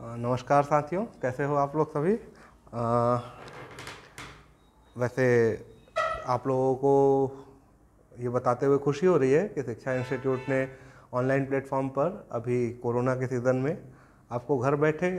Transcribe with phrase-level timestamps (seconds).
[0.00, 2.12] नमस्कार साथियों कैसे हो आप लोग सभी?
[2.14, 2.82] अ,
[4.96, 5.26] वैसे
[6.26, 6.92] आप लोगों को
[8.12, 10.60] ये बताते हुए खुशी हो रही है कि शिक्षा इंस्टीट्यूट ने
[11.14, 13.76] ऑनलाइन प्लेटफॉर्म पर अभी कोरोना के सीज़न में
[14.30, 15.10] आपको घर बैठे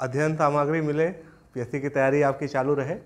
[0.00, 1.08] अध्ययन सामग्री मिले
[1.54, 2.96] पीएससी की तैयारी आपकी चालू रहे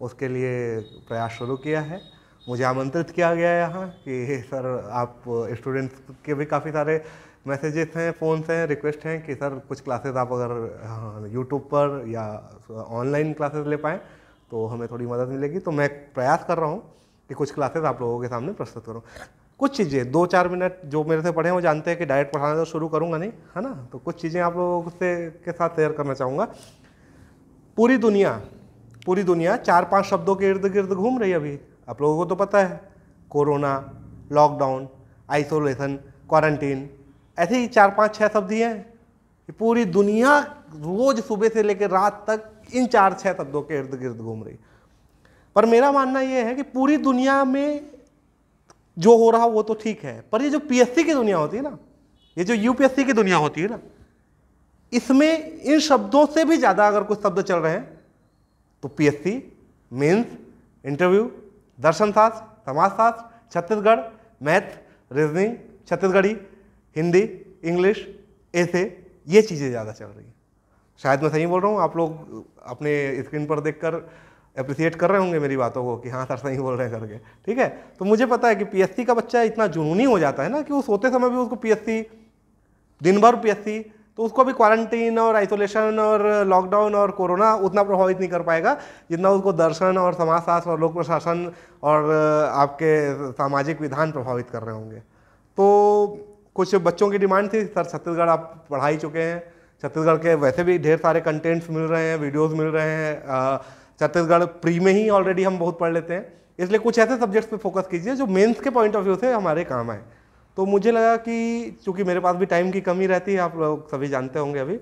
[0.00, 2.00] उसके लिए प्रयास शुरू किया है।
[2.48, 5.22] मुझे आमंत्रित किया गया यहाँ कि सर आप
[5.56, 7.02] स्टूडेंट्स के भी काफ़ी सारे
[7.46, 12.24] मैसेजेस हैं, फ़ोन्स हैं, रिक्वेस्ट हैं कि सर कुछ क्लासेस आप अगर यूट्यूब पर या
[12.70, 13.98] ऑनलाइन क्लासेस ले पाएँ
[14.50, 16.80] तो हमें थोड़ी मदद मिलेगी। तो मैं प्रयास कर रहा हूँ
[17.30, 19.02] कि कुछ क्लासेस आप लोगों के सामने प्रस्तुत करूँ।
[19.60, 22.32] कुछ चीज़ें दो चार मिनट जो मेरे से पढ़े हैं वो जानते हैं कि डायरेक्ट
[22.34, 23.88] पढ़ाना तो शुरू करूँगा नहीं, है ना?
[23.92, 26.44] तो कुछ चीज़ें आप लोगों से के साथ शेयर करना चाहूँगा।
[27.76, 28.40] पूरी दुनिया
[29.06, 32.24] पूरी दुनिया चार पाँच शब्दों के इर्द गिर्द घूम रही है अभी। आप लोगों को
[32.24, 32.80] तो पता है,
[33.30, 33.72] कोरोना
[34.32, 34.88] लॉकडाउन
[35.30, 35.96] आइसोलेशन
[36.28, 36.88] क्वारंटीन
[37.38, 38.82] ऐसे ही चार, पाँच, छह शब्द ही हैं
[39.48, 40.38] कि पूरी दुनिया
[40.74, 44.58] रोज सुबह से लेकर रात तक इन चार, छह शब्दों के इर्द गिर्द घूम रही
[45.56, 47.90] पर मेरा मानना यह है कि पूरी दुनिया में
[48.96, 51.62] जो हो रहा वो तो ठीक है, पर ये जो पीएससी की दुनिया होती है
[51.62, 51.76] ना,
[52.36, 53.78] ये जो यूपीएससी की दुनिया होती है ना,
[54.92, 58.00] इसमें इन शब्दों से भी ज़्यादा अगर कुछ शब्द चल रहे हैं
[58.82, 59.34] तो पीएससी
[59.90, 60.26] मेंस
[60.84, 61.30] इंटरव्यू
[61.78, 64.00] दर्शन शास्त्र समाजशास्त्र Chhattisgarh
[64.42, 64.68] math
[65.10, 65.56] reasoning
[65.88, 66.34] Chhattisgarhi
[66.96, 67.20] Hindi,
[67.64, 68.06] English,
[68.54, 68.82] ऐसे,
[69.26, 70.34] ये चीज़ें ज़्यादा चल रही हैं।
[71.00, 73.94] शायद मैं सही बोल रहा हूँ, आप लोग अपने स्क्रीन पर देख कर
[74.56, 77.18] अप्रिसिएट कर रहे होंगे मेरी बातों को कि हाँ सर सही बोल रहे हैं करके।
[77.46, 77.68] ठीक है?
[77.98, 80.72] तो मुझे पता है कि पीएससी का बच्चा इतना जुनूनी हो जाता है ना कि
[80.72, 82.00] वो सोते समय भी उसको पीएससी
[83.00, 83.80] दिन भर पीएससी
[84.18, 88.74] तो उसको भी क्वारंटीन और आइसोलेशन और लॉकडाउन और कोरोना उतना प्रभावित नहीं कर पाएगा,
[89.10, 91.50] जितना उसको दर्शन और समाजशास्त्र और लोक प्रशासन
[91.82, 92.10] और
[92.52, 98.28] आपके सामाजिक विधान प्रभावित कर रहे होंगे। तो कुछ बच्चों की डिमांड थी, सर छत्तीसगढ़
[98.28, 99.42] आप पढ़ा ही चुके हैं,
[99.82, 103.58] छत्तीसगढ़ के वैसे भी ढेर सारे कंटेंट्स मिल रहे हैं वीडियोज़ मिल रहे हैं
[104.00, 107.56] छत्तीसगढ़ प्री में ही ऑलरेडी हम बहुत पढ़ लेते हैं। इसलिए कुछ ऐसे सब्जेक्ट्स पे
[107.58, 110.02] फोकस कीजिए जो मेंस के पॉइंट ऑफ़ व्यू से हमारे काम आए।
[110.56, 113.90] तो मुझे लगा कि चूँकि मेरे पास भी टाइम की कमी रहती है, आप लोग
[113.90, 114.78] सभी जानते होंगे अभी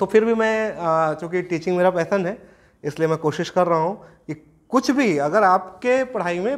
[0.00, 2.38] तो फिर भी मैं चूँकि टीचिंग मेरा पैसन है,
[2.84, 3.96] इसलिए मैं कोशिश कर रहा हूँ
[4.26, 4.34] कि
[4.72, 6.56] कुछ भी अगर आपके पढ़ाई में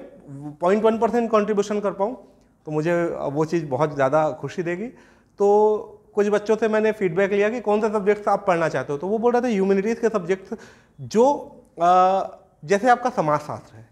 [0.61, 2.17] पॉइंट वन परसेंट कॉन्ट्रीब्यूशन कर पाऊँ
[2.67, 2.95] तो मुझे
[3.33, 4.87] वो चीज़ बहुत ज़्यादा खुशी देगी।
[5.39, 5.49] तो
[6.15, 8.99] कुछ बच्चों से मैंने फीडबैक लिया कि कौन सा सब्जेक्ट्स आप पढ़ना चाहते हो?
[8.99, 10.57] तो वो बोल रहे थे ह्यूमैनिटीज़ के सब्जेक्ट्स
[11.01, 11.27] जो
[11.77, 12.23] आ,
[12.65, 13.85] जैसे आपका समाजशास्त्र है।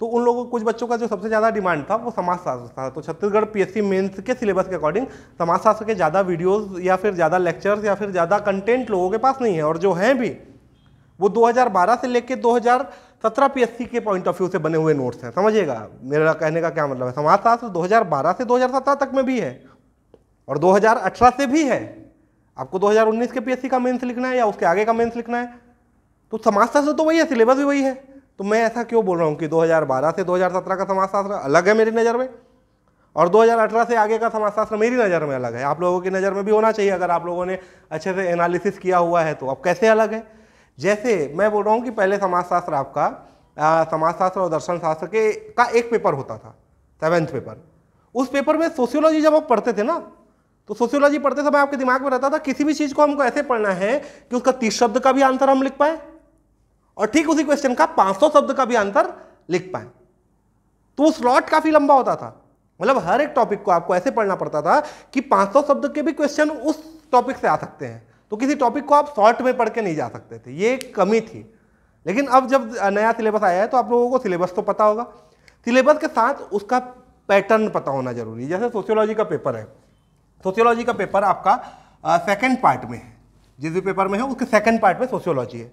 [0.00, 3.02] तो उन लोगों कुछ बच्चों का जो सबसे ज़्यादा डिमांड था वो समाजशास्त्र था। तो
[3.02, 5.06] छत्तीसगढ़ पीएससी मेंस के सिलेबस के अकॉर्डिंग
[5.38, 9.38] समाजशास्त्र के ज़्यादा वीडियोस या फिर ज़्यादा लेक्चर्स या फिर ज़्यादा कंटेंट लोगों के पास
[9.42, 10.32] नहीं है। और जो हैं भी
[11.20, 12.36] वो 2012 से लेकर
[13.24, 15.88] 2017 पीएससी के पॉइंट ऑफ़ व्यू से बने हुए नोट्स हैं, समझिएगा?
[16.02, 17.12] मेरा कहने का क्या मतलब है?
[17.12, 19.62] समाजशास्त्र 2012 से 2017 तक में भी है
[20.48, 21.80] और 2018 से भी है।
[22.56, 25.54] आपको 2019 के पीएससी का मेंस लिखना है या उसके आगे का मेंस लिखना है?
[26.32, 27.94] तो समाजशास्त्र तो वही है सिलेबस भी वही है।
[28.38, 31.74] तो मैं ऐसा क्यों बोल रहा हूँ कि 2012 से 2017 का समाजशास्त्र अलग है
[31.74, 32.28] मेरी नज़र में?
[33.16, 36.34] और 2018 से आगे का समाजशास्त्र मेरी नज़र में अलग है। आप लोगों की नज़र
[36.34, 37.58] में भी होना चाहिए, अगर आप लोगों ने
[37.90, 40.41] अच्छे से एनालिसिस किया हुआ है तो। अब कैसे अलग है?
[40.78, 43.08] जैसे मैं बोल रहा हूँ कि पहले समाजशास्त्र आपका
[43.90, 46.54] समाजशास्त्र और दर्शन शास्त्र के, का एक पेपर होता था
[47.02, 47.62] सेवेंथ पेपर
[48.14, 49.98] उस पेपर में सोशियोलॉजी जब आप पढ़ते थे ना
[50.68, 53.42] तो सोशियोलॉजी पढ़ते समय आपके दिमाग में रहता था, किसी भी चीज़ को हमको ऐसे
[53.42, 55.98] पढ़ना है कि उसका तीस शब्द का भी आंसर हम लिख पाए,
[56.96, 59.12] और ठीक उसी क्वेश्चन का 500 शब्द का भी आंसर
[59.50, 59.84] लिख पाए।
[60.98, 62.28] तो वो स्लॉट काफ़ी लंबा होता था।
[62.80, 64.78] मतलब हर एक टॉपिक को आपको ऐसे पढ़ना पड़ता था
[65.14, 66.82] कि 500 शब्द के भी क्वेश्चन उस
[67.12, 69.94] टॉपिक से आ सकते हैं। तो किसी टॉपिक को आप शॉर्ट में पढ़ के नहीं
[69.96, 71.40] जा सकते थे। ये कमी थी।
[72.06, 75.02] लेकिन अब जब नया सिलेबस आया है तो आप लोगों को सिलेबस तो पता होगा।
[75.66, 76.78] सिलेबस के साथ उसका
[77.28, 79.64] पैटर्न पता होना ज़रूरी है। जैसे सोशियोलॉजी का पेपर है।
[80.44, 81.56] सोशियोलॉजी का पेपर आपका
[82.06, 83.16] सेकेंड पार्ट में है।
[83.58, 85.70] जिस भी पेपर में है, उसके सेकेंड पार्ट में सोशियोलॉजी है।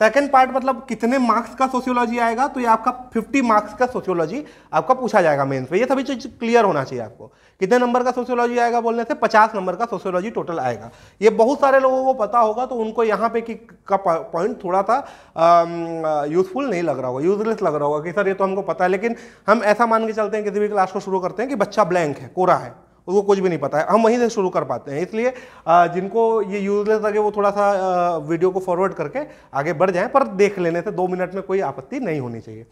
[0.00, 4.42] सेकेंड पार्ट मतलब कितने मार्क्स का सोशियोलॉजी आएगा तो ये आपका 50 मार्क्स का सोशियोलॉजी
[4.72, 7.26] आपका पूछा जाएगा मेंस पे। ये सभी चीज़ क्लियर होना चाहिए आपको।
[7.60, 9.14] कितने नंबर का सोशियोलॉजी आएगा बोलने से?
[9.16, 13.04] 50 नंबर का सोशियोलॉजी टोटल आएगा। ये बहुत सारे लोगों को पता होगा तो उनको
[13.04, 13.54] यहाँ पे कि
[13.88, 18.28] का पॉइंट थोड़ा सा यूजफुल नहीं लग रहा होगा यूजलेस लग रहा होगा कि सर
[18.28, 19.16] ये तो हमको पता है, लेकिन
[19.48, 21.84] हम ऐसा मान के चलते हैं, किसी भी क्लास को शुरू करते हैं कि बच्चा
[21.84, 22.74] ब्लैंक है, कोरा है।
[23.08, 25.32] उसको कुछ भी नहीं पता है। हम वहीं से शुरू कर पाते हैं। इसलिए
[25.68, 30.26] जिनको ये यूजलेस लगे वो थोड़ा सा वीडियो को फॉरवर्ड करके आगे बढ़ जाएँ, पर
[30.26, 32.66] देख लेने से दो मिनट में कोई आपत्ति नहीं होनी चाहिए।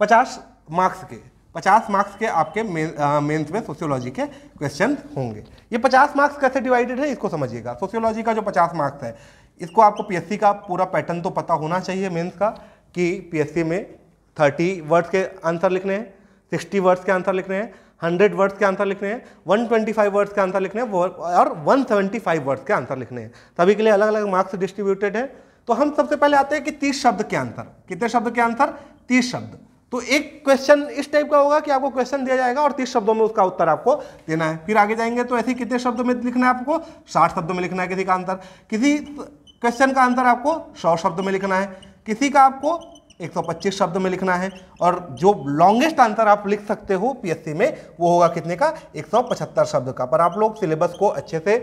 [0.00, 0.38] पचास
[0.70, 1.16] मार्क्स के,
[1.54, 7.00] पचास मार्क्स के आपके मेंस में सोशियोलॉजी के क्वेश्चन होंगे। ये पचास मार्क्स कैसे डिवाइडेड
[7.00, 9.16] है, इसको समझिएगा। सोशियोलॉजी का जो पचास मार्क्स है,
[9.60, 12.48] इसको आपको पीएससी का पूरा पैटर्न तो पता होना चाहिए मेंस का,
[12.94, 13.94] कि पीएससी में
[14.36, 16.14] थर्टी वर्ड्स के आंसर लिखने हैं
[16.52, 20.12] सिक्सटी वर्ड्स के आंसर लिखने हैं हंड्रेड वर्ड्स के आंसर लिखने हैं, वन ट्वेंटी फाइव
[20.12, 23.74] वर्ड्स के आंसर लिखने हैं और वन सेवेंटी फाइव वर्ड्स के आंसर लिखने हैं। सभी
[23.74, 25.26] के लिए अलग अलग मार्क्स डिस्ट्रीब्यूटेड है।
[25.68, 28.74] तो हम सबसे पहले आते हैं कि तीस शब्द के आंसर। कितने शब्द के आंसर?
[29.08, 29.58] तीस शब्द।
[29.92, 33.14] तो एक क्वेश्चन इस टाइप का होगा कि आपको क्वेश्चन दिया जाएगा और तीस शब्दों
[33.14, 33.94] में उसका उत्तर आपको
[34.28, 36.78] देना है। फिर आगे जाएँगे तो ऐसे कितने शब्दों में लिखना है आपको?
[37.06, 38.40] साठ शब्दों में लिखना है किसी का आंसर।
[38.70, 41.66] किसी क्वेश्चन का आंसर आपको सौ शब्द में लिखना है।
[42.06, 42.76] किसी का आपको
[43.20, 47.76] 125 शब्द में लिखना है, और जो लॉन्गेस्ट आंसर आप लिख सकते हो पीएससी में,
[48.00, 48.72] वो होगा कितने का?
[48.96, 51.54] 175 शब्द का। पर आप लोग सिलेबस को अच्छे से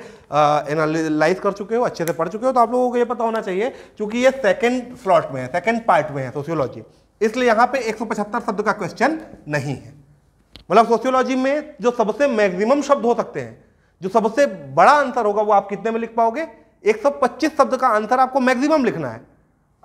[0.71, 3.23] एनालाइज कर चुके हो, अच्छे से पढ़ चुके हो तो आप लोगों को ये पता
[3.23, 6.83] होना चाहिए, क्योंकि ये सेकेंड स्लॉट में है सेकेंड पार्ट में है सोशियोलॉजी
[7.21, 9.93] इसलिए यहाँ पे 175 शब्द का क्वेश्चन नहीं है।
[10.71, 13.57] मतलब सोशियोलॉजी में जो सबसे मैक्सिमम शब्द हो सकते हैं,
[14.01, 16.47] जो सबसे बड़ा आंसर होगा, वो आप कितने में लिख पाओगे?
[16.85, 19.21] 125 शब्द का आंसर आपको मैक्सिमम लिखना है।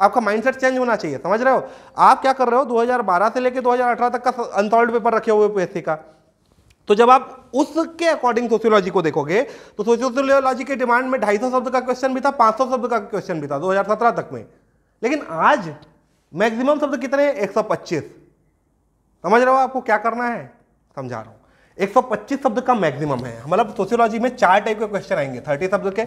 [0.00, 1.62] आपका माइंडसेट चेंज होना चाहिए, समझ रहे हो?
[1.98, 5.48] आप क्या कर रहे हो 2012 से लेकर 2018 तक का अनसॉल्व पेपर रखे हुए
[5.48, 5.94] पीएससी का।
[6.88, 9.42] तो जब आप उसके अकॉर्डिंग सोशियोलॉजी को देखोगे
[9.78, 13.40] तो सोशियोलॉजी के डिमांड में 250 शब्द का क्वेश्चन भी था 500 शब्द का क्वेश्चन
[13.40, 14.44] भी था 2017 तक में।
[15.02, 15.74] लेकिन आज
[16.32, 17.34] मैक्सिमम शब्द कितने हैं?
[17.42, 18.02] 125
[19.24, 20.46] समझ रहे हो आपको क्या करना है?
[20.96, 21.36] समझा रहा हूँ।
[21.78, 25.94] 125 शब्द का मैक्सिमम है। मतलब सोशियोलॉजी में चार टाइप के क्वेश्चन आएँगे 30 शब्द
[25.94, 26.04] के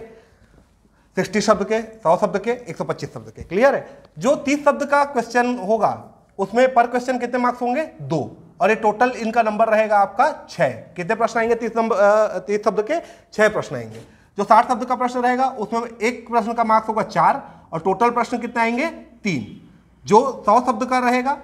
[1.18, 4.02] 60 शब्द के, सौ शब्द के 125 शब्द के। क्लियर है?
[4.18, 6.04] जो 30 शब्द का क्वेश्चन होगा,
[6.38, 7.90] उसमें पर क्वेश्चन कितने मार्क्स होंगे?
[8.02, 11.54] दो। और ये टोटल इनका नंबर रहेगा आपका छह। कितने प्रश्न आएँगे?
[11.54, 13.00] तीस नंबर तीस शब्द के
[13.32, 13.98] छह प्रश्न आएँगे।
[14.38, 18.10] जो साठ शब्द का प्रश्न रहेगा, उसमें एक प्रश्न का मार्क्स होगा चार, और टोटल
[18.10, 18.86] प्रश्न कितने आएँगे?
[19.24, 19.68] तीन।
[20.04, 21.38] जो सौ शब्द का रहेगा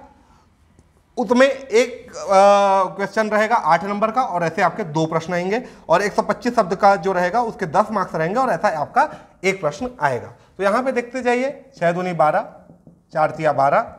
[1.19, 6.55] उसमें एक क्वेश्चन रहेगा आठ नंबर का और ऐसे आपके दो प्रश्न आएँगे और 125
[6.55, 9.09] शब्द का जो रहेगा उसके 10 मार्क्स रहेंगे और ऐसा आपका
[9.43, 10.27] एक प्रश्न आएगा।
[10.57, 12.45] तो यहाँ पे देखते जाइए, छह दूनी बारह,
[13.13, 13.93] चार तिया बारह,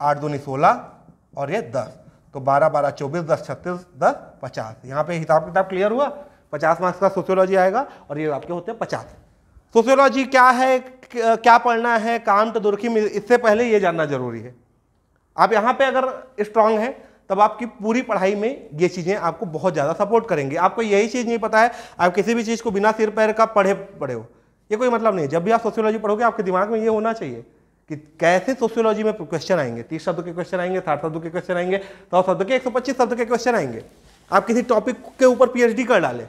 [0.00, 0.84] आठ दूनी सोलह
[1.36, 1.98] और ये दस।
[2.34, 6.08] तो बारह बारह चौबीस, दस छत्तीस, दस पचास। यहाँ पे हिसाब किताब क्लियर हुआ?
[6.52, 9.14] पचास मार्क्स का सोशियोलॉजी आएगा और ये आपके होते हैं पचास।
[9.74, 10.78] सोशियोलॉजी क्या है,
[11.14, 14.54] क्या पढ़ना है तो दुर्खी, इससे पहले ये जानना ज़रूरी है।
[15.36, 16.08] आप यहाँ पे अगर
[16.40, 16.94] स्ट्रांग हैं,
[17.30, 21.26] तब आपकी पूरी पढ़ाई में ये चीज़ें आपको बहुत ज़्यादा सपोर्ट करेंगे। आपको यही चीज़
[21.26, 24.26] नहीं पता है, आप किसी भी चीज़ को बिना सिर पैर का पढ़े पढ़े हो।
[24.70, 27.44] ये कोई मतलब नहीं जब भी आप सोशियोलॉजी पढ़ोगे, आपके दिमाग में ये होना चाहिए
[27.90, 31.56] कि कैसे सोशियोलॉजी में क्वेश्चन आएँगे। तीस शब्द के क्वेश्चन आएँगे, साठ शब्द के क्वेश्चन
[31.56, 31.78] आएँगे,
[32.10, 33.84] सौ शब्द के, एक सौ पच्चीस शब्द के क्वेश्चन आएँगे।
[34.30, 36.26] आप किसी टॉपिक के ऊपर पीएचडी कर डालें।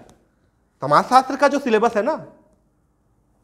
[0.81, 2.25] समाजशास्त्र का जो सिलेबस है ना,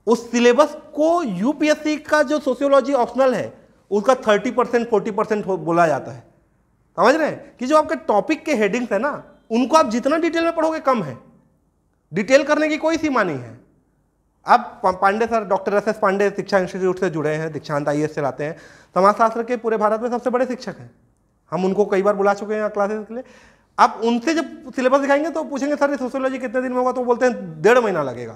[0.08, 3.52] उस सिलेबस को यूपीएससी का जो सोशियोलॉजी ऑप्शनल है
[3.94, 6.24] उसका थर्टी परसेंट, फोर्टी परसेंट बोला जाता है।
[6.96, 7.58] समझ रहे हैं?
[7.58, 11.04] कि जो आपके टॉपिक के हेडिंग्स हैं ना, उनको आप जितना डिटेल में पढ़ोगे, कम
[11.04, 11.18] है।
[12.14, 13.60] डिटेल करने की कोई सीमा नहीं है।
[14.48, 18.44] आप Pandey sir doctor S S Pandey Shiksha institute से जुड़े हैं, दीक्षांत आई चलाते
[18.44, 18.58] हैं।
[18.94, 20.92] समाजशास्त्र के पूरे भारत में सबसे बड़े शिक्षक हैं।
[21.52, 23.24] हम उनको कई बार बुला चुके हैं क्लासेस के लिए।
[23.80, 26.92] आप उनसे जब सिलेबस दिखाएँगे तो पूछेंगे, सर, ये सोशियोलॉजी कितने दिन में होगा?
[26.92, 28.34] तो बोलते हैं, डेढ़ महीना लगेगा।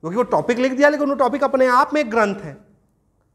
[0.00, 2.69] क्योंकि वो टॉपिक लिख दिया, लेकिन वो टॉपिक अपने आप में एक ग्रंथ है।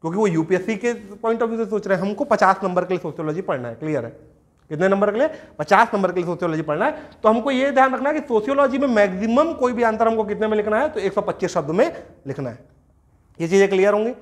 [0.05, 2.93] क्योंकि वो यूपीएससी के पॉइंट ऑफ़ व्यू से सोच रहे हैं। हमको पचास नंबर के
[2.93, 4.09] लिए सोशियोलॉजी पढ़ना है क्लियर है?
[4.69, 5.29] कितने नंबर के लिए?
[5.59, 8.77] पचास नंबर के लिए सोशियोलॉजी पढ़ना है। तो हमको ये ध्यान रखना है कि सोशियोलॉजी
[8.77, 11.91] में मैक्सिमम कोई भी आंसर हमको कितने में लिखना है तो 125 शब्द में
[12.27, 12.59] लिखना है।
[13.39, 14.13] ये चीज़ें क्लियर होंगी।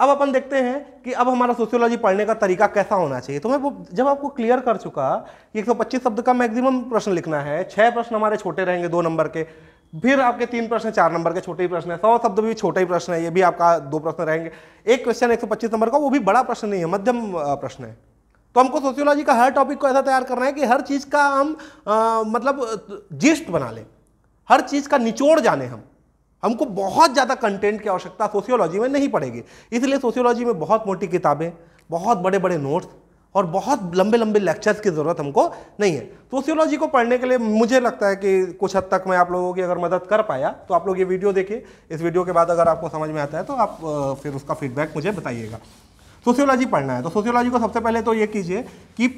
[0.00, 3.48] अब अपन देखते हैं कि अब हमारा सोशियोलॉजी पढ़ने का तरीका कैसा होना चाहिए। तो
[3.48, 5.14] मैं वो, जब आपको क्लियर कर चुका
[5.52, 9.28] कि 125 शब्द का मैक्सिमम प्रश्न लिखना है, छह प्रश्न हमारे छोटे रहेंगे दो नंबर
[9.28, 9.42] के
[9.92, 12.80] फिर आपके तीन प्रश्न, चार नंबर के छोटे ही प्रश्न है, सौ शब्द भी छोटा
[12.80, 14.50] ही प्रश्न है, ये भी आपका दो प्रश्न रहेंगे।
[14.86, 17.84] एक क्वेश्चन एक सौ पच्चीस नंबर का, वो भी बड़ा प्रश्न नहीं है, मध्यम प्रश्न
[17.84, 17.96] है।
[18.56, 21.22] तो हमको सोशियोलॉजी का हर टॉपिक को ऐसा तैयार करना है कि हर चीज़ का
[21.24, 21.56] हम
[22.28, 23.84] मतलब जिस्ट बना लें।
[24.48, 25.82] हर चीज़ का निचोड़ जाने हम।
[26.42, 31.06] हमको बहुत ज़्यादा कंटेंट की आवश्यकता सोशियोलॉजी में नहीं पड़ेगी। इसलिए सोशियोलॉजी में बहुत मोटी
[31.08, 31.52] किताबें,
[31.90, 32.88] बहुत बड़े बड़े नोट्स
[33.34, 35.46] और बहुत लंबे लंबे लेक्चर्स की ज़रूरत हमको
[35.80, 39.16] नहीं है। सोशियोलॉजी को पढ़ने के लिए मुझे लगता है कि कुछ हद तक मैं
[39.18, 42.24] आप लोगों की अगर मदद कर पाया तो आप लोग ये वीडियो देखिए। इस वीडियो
[42.24, 43.78] के बाद अगर आपको समझ में आता है तो आप
[44.22, 45.58] फिर उसका फीडबैक मुझे बताइएगा।
[46.24, 48.62] सोशियोलॉजी पढ़ना है तो सोशियोलॉजी को सबसे पहले तो ये कीजिए
[48.96, 49.08] कि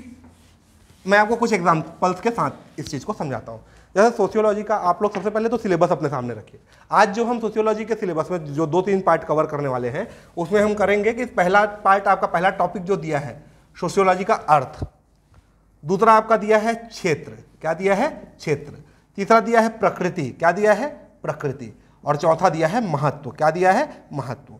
[1.04, 3.61] मैं आपको कुछ एग्जाम्पल्स के साथ इस चीज़ को समझाता हूँ।
[3.94, 7.40] जैसे सोशियोलॉजी का आप लोग सबसे पहले तो सिलेबस अपने सामने रखिए। आज जो हम
[7.40, 10.06] सोशियोलॉजी के सिलेबस में जो दो तीन पार्ट कवर करने वाले हैं,
[10.37, 13.42] उसमें हम करेंगे कि पहला पार्ट आपका पहला टॉपिक जो दिया है
[13.81, 14.87] सोशियोलॉजी का अर्थ।
[15.85, 18.09] दूसरा आपका दिया है क्षेत्र। क्या दिया है?
[18.38, 18.83] क्षेत्र।
[19.16, 20.88] तीसरा दिया है प्रकृति। क्या दिया है?
[21.23, 21.73] प्रकृति।
[22.04, 24.04] और चौथा दिया है महत्व। क्या दिया है?
[24.12, 24.54] महत्व।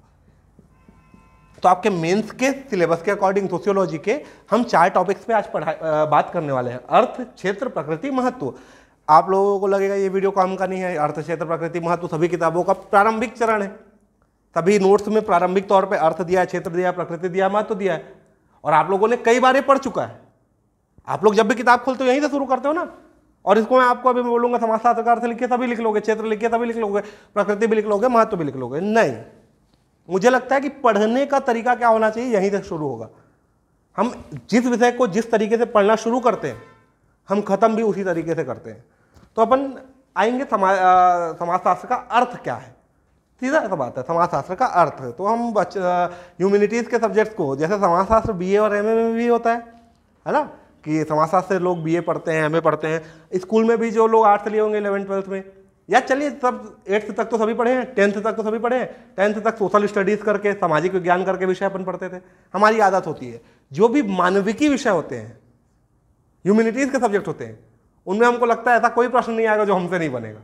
[1.63, 6.05] तो आपके मेंस के सिलेबस के अकॉर्डिंग सोशियोलॉजी के हम चार टॉपिक्स पे आज पढ़ा
[6.05, 8.55] बात करने वाले हैं। अर्थ, क्षेत्र, प्रकृति, महत्व।
[9.09, 12.29] आप लोगों को लगेगा ये वीडियो काम का नहीं है। अर्थ, क्षेत्र, प्रकृति, महत्व सभी
[12.29, 13.69] किताबों का प्रारंभिक चरण है।
[14.57, 18.24] सभी नोट्स में प्रारंभिक तौर पे अर्थ दिया क्षेत्र दिया प्रकृति दिया महत्व दिया है।
[18.65, 20.21] और आप लोगों ने कई बार ये पढ़ चुका है।
[21.09, 22.93] आप लोग जब भी किताब खोलते हो, यहीं से शुरू करते हो ना।
[23.45, 26.49] और इसको मैं आपको अभी बोलूँगा समाजशास्त्र का अर्थ लिखिए, तभी लिख लोगे, क्षेत्र लिखिए,
[26.49, 27.01] तभी लिख लोगे,
[27.35, 29.17] प्रकृति भी लिख लोगे, महत्व भी लिख लोगे। नहीं।
[30.11, 33.09] मुझे लगता है कि पढ़ने का तरीका क्या होना चाहिए, यहीं से शुरू होगा।
[33.97, 36.63] हम जिस विषय को जिस तरीके से पढ़ना शुरू करते हैं,
[37.29, 38.85] हम खत्म भी उसी तरीके से करते हैं।
[39.37, 39.75] तो अपन
[40.17, 40.79] आएँगे समाज
[41.39, 42.74] समाजशास्त्र का अर्थ क्या है?
[43.45, 48.33] सीधा सा बात है, समाजशास्त्र का अर्थ तो हम ह्यूमिनिटीज़ के सब्जेक्ट्स को, जैसे समाजशास्त्र
[48.33, 49.59] बीए और एमए में भी होता है
[50.27, 50.43] है ना?
[50.85, 53.03] कि समाजशास्त्र लोग बीए पढ़ते हैं एमए पढ़ते हैं।
[53.35, 55.43] स्कूल में भी जो लोग आर्ट्स लिए होंगे इलेवन ट्वेल्थ में,
[55.89, 58.89] या चलिए सब एट्थ तक तो सभी पढ़े हैं टेंथ तक तो सभी पढ़े हैं।
[59.17, 62.21] टेंथ तक सोशल स्टडीज़ करके, सामाजिक विज्ञान करके विषय अपन पढ़ते थे।
[62.55, 63.41] हमारी आदत होती है।
[63.73, 65.39] जो भी मानविकी विषय होते हैं
[66.45, 67.59] ह्यूमिनिटीज़ के सब्जेक्ट होते हैं,
[68.07, 70.41] उनमें हमको लगता है ऐसा कोई प्रश्न नहीं आएगा जो हमसे नहीं बनेगा।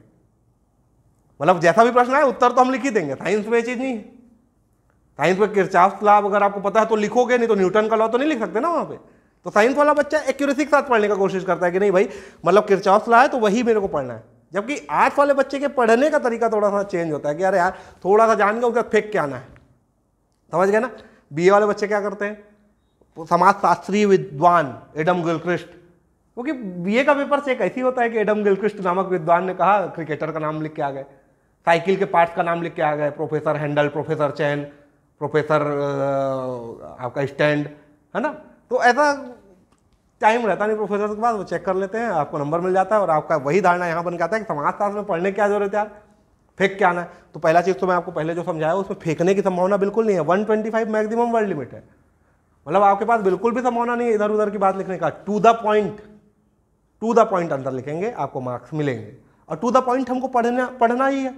[1.40, 3.78] मतलब जैसा भी प्रश्न आए, उत्तर तो हम लिख ही देंगे। साइंस में ये चीज़
[3.78, 4.00] नहीं है।
[5.18, 8.08] साइंस में किरचाफ लाभ अगर आपको पता है तो लिखोगे, नहीं तो न्यूटन का लॉ
[8.08, 8.96] तो नहीं लिख सकते ना वहाँ पे।
[9.46, 12.08] तो साइंस वाला बच्चा एक्यूरेसी के साथ पढ़ने का कोशिश करता है कि नहीं भाई
[12.46, 15.68] मतलब किरचाफ ला है तो वही मेरे को पढ़ना है। जबकि आर्ट्स वाले बच्चे के
[15.68, 18.66] पढ़ने का तरीका थोड़ा सा चेंज होता है कि यार यार थोड़ा सा जान के
[18.66, 19.46] उसका फेंक के आना है?
[20.52, 20.90] समझ गए ना?
[21.32, 23.26] बीए वाले बच्चे क्या करते हैं?
[23.26, 28.18] समाज शास्त्री विद्वान एडम गिलक्रिस्ट क्योंकि बीए का पेपर से एक ऐसी होता है कि
[28.18, 31.04] एडम गिलक्रिस्ट नामक विद्वान ने कहा क्रिकेटर का नाम लिख के आ गए।
[31.66, 34.62] साइकिल के पार्ट्स का नाम लिख के आ गए, professor Handel, professor Chan,
[35.20, 35.62] professor
[37.00, 37.66] आपका स्टैंड,
[38.14, 38.28] है ना?
[38.70, 39.12] तो ऐसा
[40.20, 42.96] टाइम रहता नहीं, प्रोफेसर के पास, वो चेक कर लेते हैं, आपको नंबर मिल जाता
[42.96, 45.74] है और आपका वही धारणा यहाँ बन आता है कि समाजशास्त्र में पढ़ने क्या ज़रूरत
[45.74, 45.90] है यार?
[46.58, 49.34] फेंक के आना है तो पहला चीज़ तो मैं आपको पहले जो समझाया, उसमें फेंकने
[49.34, 50.46] की संभावना बिल्कुल नहीं है। वन
[50.88, 51.82] मैक्सिमम वर्ल्ड लिमिट है।
[52.66, 55.38] मतलब आपके पास बिल्कुल भी संभावना नहीं है इधर उधर की बात लिखने का। To
[55.40, 56.00] the point,
[57.02, 59.16] to the point अंदर लिखेंगे, आपको मार्क्स मिलेंगे।
[59.48, 61.34] और टू द पॉइंट हमको पढ़ना पढ़ना ही है।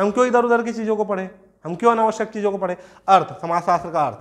[0.00, 1.28] हम क्यों इधर उधर की चीज़ों को पढ़ें?
[1.64, 2.76] हम क्यों अनावश्यक चीज़ों को पढ़ें?
[3.08, 4.18] अर्थ, समाजशास्त्र का अर्थ।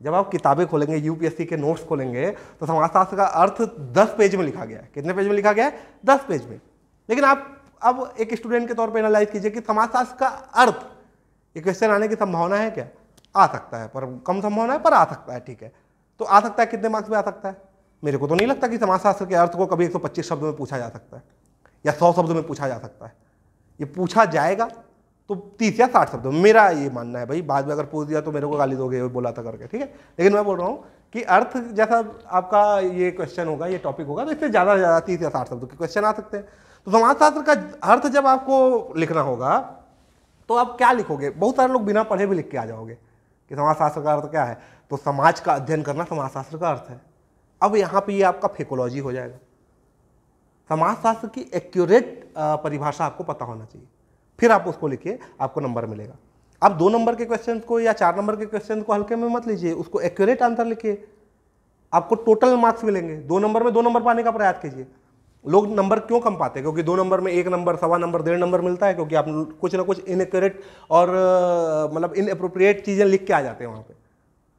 [0.00, 3.60] जब आप किताबें खोलेंगे यूपीएससी के नोट्स खोलेंगे तो समाजशास्त्र का अर्थ
[3.92, 5.78] दस पेज में लिखा गया है। कितने पेज में लिखा गया है?
[6.04, 6.60] दस पेज में।
[7.08, 7.46] लेकिन आप
[7.82, 10.82] अब एक स्टूडेंट के तौर पर एनालाइज कीजिए कि समाजशास्त्र का अर्थ,
[11.56, 12.86] ये क्वेश्चन आने की संभावना है क्या?
[13.36, 15.72] आ सकता है, पर कम संभावना है, पर आ सकता है, ठीक है।
[16.20, 17.56] तो आ सकता है, कितने मार्क्स में आ सकता है?
[18.02, 20.78] मेरे को तो नहीं लगता कि समाजशास्त्र के अर्थ को कभी 125 शब्दों में पूछा
[20.78, 21.22] जा सकता है,
[21.86, 23.12] या 100 शब्दों में पूछा जा सकता है।
[23.80, 24.68] ये पूछा जाएगा
[25.32, 28.20] तो तीस या साठ शब्दों। मेरा ये मानना है भाई, बाद में अगर पूछ दिया
[28.20, 29.86] तो मेरे को गाली दोगे, बोला था करके, ठीक है?
[30.18, 30.84] लेकिन मैं बोल रहा हूँ
[31.14, 31.98] कि अर्थ जैसा
[32.28, 35.48] आपका ये क्वेश्चन होगा, ये टॉपिक होगा तो इससे ज़्यादा से ज़्यादा तीस या साठ
[35.48, 36.44] शब्दों के क्वेश्चन आ सकते हैं।
[36.86, 37.52] तो समाजशास्त्र का
[37.84, 39.58] अर्थ जब आपको लिखना होगा
[40.48, 41.30] तो आप क्या लिखोगे?
[41.30, 44.44] बहुत सारे लोग बिना पढ़े भी लिख के आ जाओगे कि समाजशास्त्र का अर्थ क्या
[44.44, 44.58] है।
[44.90, 47.00] तो समाज का अध्ययन करना समाजशास्त्र का अर्थ है।
[47.60, 49.38] अब यहाँ पे ये आपका फेकोलॉजी हो जाएगा।
[50.70, 53.88] समाजशास्त्र की एक्यूरेट परिभाषा आपको पता होना चाहिए।
[54.42, 56.14] फिर आप उसको लिखिए, आपको नंबर मिलेगा।
[56.62, 59.46] आप दो नंबर के क्वेश्चन को या चार नंबर के क्वेश्चन को हल्के में मत
[59.48, 61.04] लीजिए, उसको एक्यूरेट आंसर लिखिए।
[61.92, 64.86] आपको टोटल मार्क्स मिलेंगे। दो नंबर में दो नंबर पाने का प्रयास कीजिए।
[65.44, 66.64] लोग नंबर क्यों कम पाते हैं?
[66.64, 69.26] क्योंकि दो नंबर में एक नंबर, सवा नंबर, डेढ़ नंबर मिलता है, क्योंकि आप
[69.60, 71.08] कुछ ना कुछ इनएक्यूरेट और
[71.94, 73.94] मतलब इनअप्रोप्रिएट चीज़ें लिख के आ जाते हैं वहाँ पे।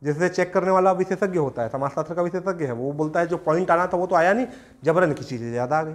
[0.01, 3.37] जिससे चेक करने वाला विशेषज्ञ होता है, समाजशास्त्र का विशेषज्ञ है, वो बोलता है, जो
[3.37, 4.47] पॉइंट आना था वो तो आया नहीं,
[4.83, 5.93] जबरन की चीज़ें ज़्यादा आ गई।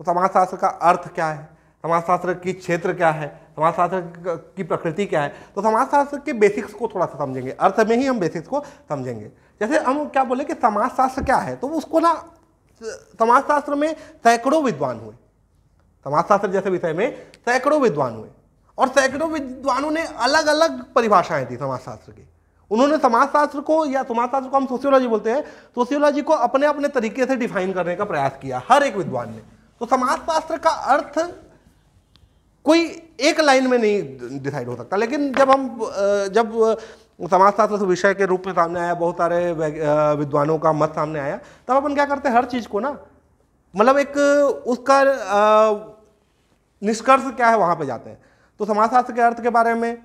[0.00, 1.48] तो समाजशास्त्र का अर्थ क्या है?
[1.84, 6.88] समाजशास्त्र की क्षेत्र क्या है समाजशास्त्र की प्रकृति क्या है तो समाजशास्त्र के बेसिक्स को
[6.88, 10.54] थोड़ा सा समझेंगे अर्थ में ही हम बेसिक्स को समझेंगे जैसे हम क्या बोले कि
[10.56, 12.12] समाजशास्त्र क्या है तो उसको ना
[13.18, 15.14] समाजशास्त्र में सैकड़ों विद्वान हुए
[16.06, 17.10] समाजशास्त्र जैसे विषय में
[17.46, 18.28] सैकड़ों विद्वान हुए
[18.78, 22.28] और सैकड़ों विद्वानों ने अलग अलग परिभाषाएँ दी समाजशास्त्र की
[22.70, 25.42] उन्होंने समाजशास्त्र को या समाजशास्त्र को हम सोशियोलॉजी बोलते हैं
[25.74, 29.42] सोशियोलॉजी को अपने अपने तरीके से डिफाइन करने का प्रयास किया हर एक विद्वान ने
[29.80, 31.18] तो समाजशास्त्र का अर्थ
[32.66, 32.80] कोई
[33.20, 35.68] एक लाइन में नहीं डिसाइड हो सकता। लेकिन जब हम
[36.32, 36.76] जब
[37.20, 41.36] समाजशास्त्र विषय के रूप में सामने आया, बहुत सारे विद्वानों का मत सामने आया,
[41.68, 42.36] तब अपन क्या करते हैं?
[42.36, 42.96] हर चीज़ को ना
[43.74, 44.16] मतलब एक
[44.68, 45.02] उसका
[46.82, 48.18] निष्कर्ष क्या है वहाँ पे जाते हैं।
[48.60, 49.96] तो समाजशास्त्र के अर्थ के बारे में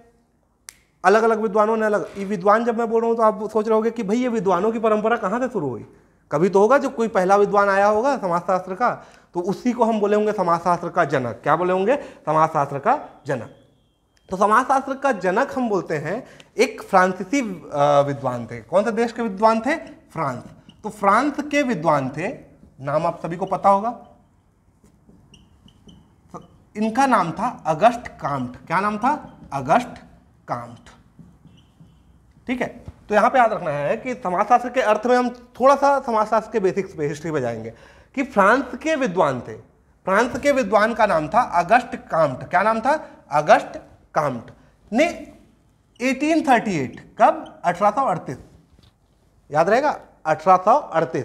[1.03, 3.67] अलग अलग विद्वानों ने अलग, ये विद्वान जब मैं बोल रहा हूँ तो आप सोच
[3.67, 5.85] रहे होगे कि भाई ये विद्वानों की परंपरा कहाँ से शुरू हुई?
[6.31, 8.89] कभी तो होगा जो कोई पहला विद्वान आया होगा समाजशास्त्र का
[9.37, 11.95] तो उसी को हम बोले होंगे समाजशास्त्र का जनक। क्या बोले होंगे?
[12.25, 12.93] समाजशास्त्र का
[13.27, 13.49] जनक।
[14.29, 16.15] तो समाजशास्त्र का जनक हम बोलते हैं
[16.57, 19.75] एक फ्रांसीसी विद्वान थे। कौन से देश के विद्वान थे?
[20.11, 20.43] फ्रांस।
[20.83, 22.27] तो फ्रांस के विद्वान थे,
[22.79, 23.89] नाम आप सभी को पता होगा।
[26.33, 26.41] तो
[26.75, 29.11] इनका नाम था अगस्त काम्ट क्या नाम था?
[29.53, 30.01] अगस्त
[30.47, 30.89] काम्ट
[32.47, 32.67] ठीक है?
[33.09, 35.29] तो यहाँ पे याद रखना है कि समाजशास्त्र के अर्थ में हम
[35.59, 37.73] थोड़ा सा समाजशास्त्र के बेसिक्स पे हिस्ट्री पे जाएँगे।
[38.17, 39.53] कि फ्रांस के विद्वान थे।
[40.05, 43.09] फ्रांस के विद्वान का नाम था अगस्ट काम्ट। क्या नाम था?
[43.31, 43.77] Auguste
[44.13, 44.51] Comte.
[44.93, 45.33] ने
[46.01, 47.61] 1838 कब?
[47.63, 48.37] अठारह
[49.51, 49.99] याद रहेगा?
[50.25, 51.19] अठारह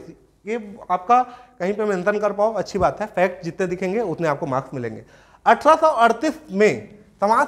[0.47, 1.23] ये आपका
[1.59, 5.05] कहीं पे मेंशन कर पाओ, अच्छी बात है। फैक्ट जितने दिखेंगे, उतने आपको मार्क्स मिलेंगे।
[5.47, 7.47] अठारह सौ अड़तीस में समाज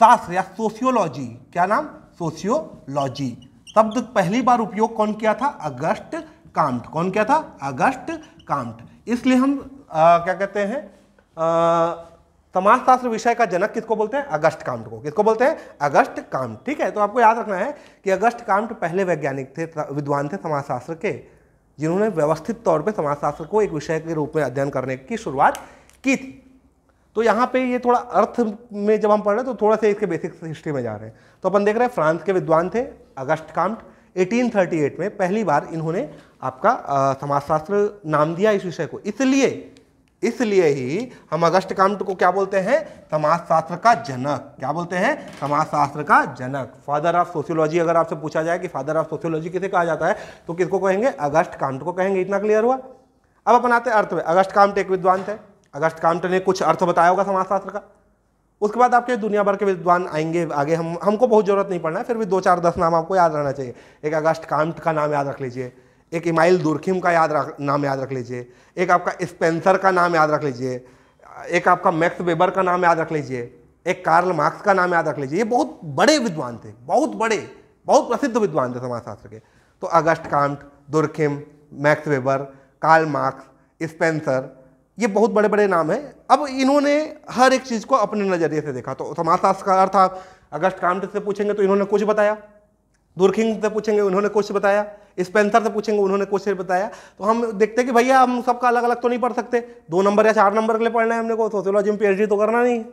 [0.00, 1.86] शास्त्र या सोशियोलॉजी, क्या नाम?
[2.18, 5.46] सोशियोलॉजी। शब्द पहली बार उपयोग कौन किया था?
[5.46, 6.86] Auguste Comte.
[6.86, 7.36] कौन क्या था?
[7.62, 8.10] Auguste
[8.48, 9.08] Comte.
[9.08, 9.58] इसलिए हम
[9.92, 10.80] आ, क्या कहते हैं?
[12.54, 14.24] समाजशास्त्र विषय का जनक किसको बोलते हैं?
[14.26, 15.56] अगस्त कांट को। किसको बोलते हैं?
[15.80, 16.58] Auguste Comte.
[16.66, 17.72] ठीक है तो आपको याद रखना है
[18.04, 19.64] कि अगस्त कांट पहले वैज्ञानिक थे
[19.94, 21.12] विद्वान थे समाजशास्त्र के
[21.78, 25.58] जिन्होंने व्यवस्थित तौर पे समाजशास्त्र को एक विषय के रूप में अध्ययन करने की शुरुआत
[26.04, 26.36] की थी।
[27.16, 28.40] तो यहाँ पे ये थोड़ा अर्थ
[28.72, 31.08] में जब हम पढ़ रहे हैं तो थोड़ा सा इसके बेसिक हिस्ट्री में जा रहे
[31.08, 32.82] हैं। तो अपन देख रहे हैं फ्रांस के विद्वान थे
[33.18, 33.78] अगस्त कांट।
[34.16, 36.08] 1838 में पहली बार इन्होंने
[36.42, 39.76] आपका समाजशास्त्र नाम दिया इस विषय को। इसलिए
[40.22, 42.78] इसलिए ही हम अगस्त कांट को क्या बोलते हैं?
[43.10, 45.38] समाजशास्त्र का जनक। क्या बोलते हैं?
[45.40, 49.68] समाजशास्त्र का जनक। फादर ऑफ़ सोशियोलॉजी अगर आपसे पूछा जाए कि फादर ऑफ़ सोशियोलॉजी किसे
[49.68, 51.06] कहा जाता है तो किसको कहेंगे?
[51.08, 52.74] अगस्त कांट को कहेंगे। इतना क्लियर हुआ?
[53.46, 55.38] अब अपन आते अर्थ में। अगस्त कांट एक विद्वान थे।
[55.74, 57.82] अगस्त कांट ने कुछ अर्थ बताया होगा समाजशास्त्र का।
[58.60, 61.98] उसके बाद आपके दुनिया भर के विद्वान आएँगे, आगे हम, हमको बहुत ज़रूरत नहीं पड़ना
[61.98, 63.74] है, फिर भी दो चार दस नाम आपको याद रहना चाहिए।
[64.04, 65.72] एक अगस्त कांट का नाम याद रख लीजिए,
[66.12, 70.14] एक इमाइल दुर्खिम का याद रख, नाम याद रख लीजिए, एक आपका स्पेंसर का नाम
[70.14, 70.84] याद रख लीजिए,
[71.48, 73.42] एक आपका मैक्स वेबर का नाम याद रख लीजिए,
[73.86, 77.36] एक कार्ल मार्क्स का नाम याद रख लीजिए। ये बहुत बड़े विद्वान थे, बहुत बड़े,
[77.86, 79.38] बहुत प्रसिद्ध विद्वान थे समाजशास्त्र के।
[79.82, 80.58] तो Auguste Comte,
[80.90, 81.40] Durkheim,
[81.72, 82.38] Max Weber,
[82.82, 83.44] Karl Marx,
[83.80, 84.56] Spencer
[85.00, 86.94] ये बहुत बड़े बड़े नाम हैं। अब इन्होंने
[87.30, 91.12] हर एक चीज़ को अपने नज़रिए से देखा। तो समाजशास्त्र का अर्थ आप अगस्त कांट
[91.12, 92.36] से पूछेंगे तो इन्होंने कुछ बताया।
[93.16, 94.84] दुर्खिंग से पूछेंगे, उन्होंने कुछ बताया।
[95.20, 99.00] स्पेंसर से पूछेंगे, उन्होंने कुछ बताया। तो हम देखते कि भैया, हम सबका अलग अलग
[99.00, 101.48] तो नहीं पढ़ सकते। दो नंबर या चार नंबर के लिए पढ़ना है हमने को।
[101.48, 102.84] सोशियोलॉजी में पीएचडी तो करना नहीं।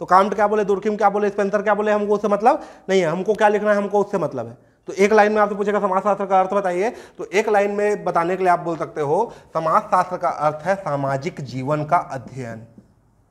[0.00, 3.06] तो काउंट क्या बोले दुर्खिम क्या बोले, स्पेंसर क्या बोले, हमको उससे मतलब नहीं है।
[3.06, 6.02] हमको क्या लिखना है, हमको उससे मतलब है। तो एक लाइन में आपसे पूछेगा समाज
[6.02, 9.32] शास्त्र का अर्थ बताइए। तो एक लाइन में बताने के लिए आप बोल सकते हो
[9.54, 12.66] समाज शास्त्र का अर्थ है सामाजिक जीवन का अध्ययन।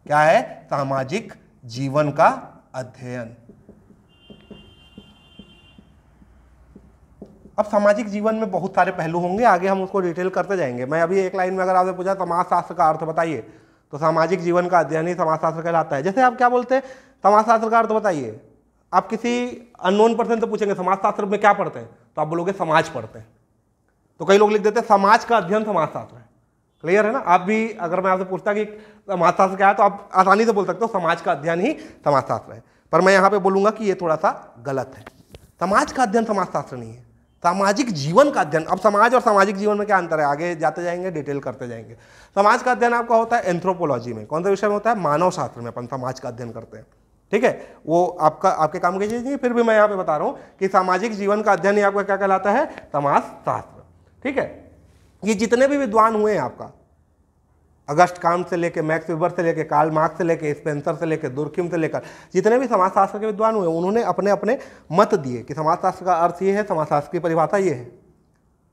[0.06, 0.42] क्या है?
[0.66, 1.34] सामाजिक
[1.64, 2.28] जीवन का
[2.76, 3.36] अध्ययन।
[7.58, 11.02] अब सामाजिक जीवन में बहुत सारे पहलू होंगे, आगे हम उसको डिटेल करते जाएँगे। मैं
[11.02, 13.38] अभी एक लाइन में अगर आपसे पूछा, समाजशास्त्र का अर्थ बताइए
[13.94, 16.84] तो सामाजिक जीवन का अध्ययन ही समाजशास्त्र कहलाता है। जैसे आप क्या बोलते हैं?
[17.24, 18.40] समाजशास्त्र का अर्थ बताइए।
[18.94, 19.48] आप किसी
[19.80, 21.90] अननोन पर्सन से पूछेंगे, समाजशास्त्र में क्या पढ़ते हैं?
[22.16, 23.28] तो आप बोलोगे, समाज पढ़ते हैं।
[24.20, 26.26] तो कई लोग लिख देते हैं, समाज का अध्ययन समाजशास्त्र है।
[26.82, 27.20] क्लियर है ना?
[27.20, 28.66] आप भी, अगर मैं आपसे पूछता कि
[29.12, 31.74] समाजशास्त्र क्या है तो आप आसानी से बोल सकते हो, समाज का अध्ययन ही
[32.06, 35.06] समाजशास्त्र है। पर मैं यहाँ पे बोलूँगा कि ये थोड़ा सा गलत है।
[35.60, 37.04] समाज का अध्ययन समाजशास्त्र नहीं है।
[37.44, 40.26] सामाजिक जीवन का अध्ययन, अब समाज और सामाजिक जीवन में क्या अंतर है?
[40.26, 41.94] आगे जाते जाएँगे डिटेल करते जाएँगे।
[42.36, 45.00] समाज का अध्ययन आपका होता है एंथ्रोपोलॉजी में। कौन सा विषय में होता है?
[45.00, 46.86] मानव शास्त्र में अपन समाज का अध्ययन करते हैं।
[47.32, 47.68] ठीक है?
[47.86, 50.38] वो आपका, आपके काम की चीज़ नहीं, फिर भी मैं यहाँ पे बता रहा हूँ
[50.60, 52.66] कि सामाजिक जीवन का अध्ययन आपका क्या कहलाता है?
[52.94, 53.84] समाज शास्त्र।
[54.24, 54.48] ठीक है?
[55.24, 56.72] ये जितने भी विद्वान हुए हैं आपका,
[57.90, 61.30] अगस्त कांट से लेकर मैक्स वेबर से लेकर कार्ल मार्क्स से लेकर स्पेंसर से लेकर
[61.30, 62.02] दुर्खिम से लेकर,
[62.34, 64.58] जितने भी समाजशास्त्र के विद्वान हुए, उन्होंने अपने अपने
[64.92, 67.92] मत दिए कि समाजशास्त्र का अर्थ ये है समाजशास्त्र की परिभाषा ये है।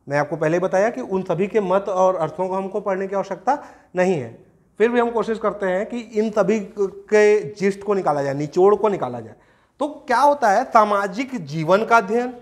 [0.06, 3.16] मैं आपको पहले बताया कि उन सभी के मत और अर्थों को हमको पढ़ने की
[3.16, 3.58] आवश्यकता
[3.96, 8.22] नहीं है। फिर भी हम कोशिश करते हैं कि इन सभी के जिस्ट को निकाला
[8.22, 9.34] जाए, निचोड़ को निकाला जाए।
[9.80, 10.64] तो क्या होता है?
[10.64, 12.34] सामाजिक जीवन का अध्ययन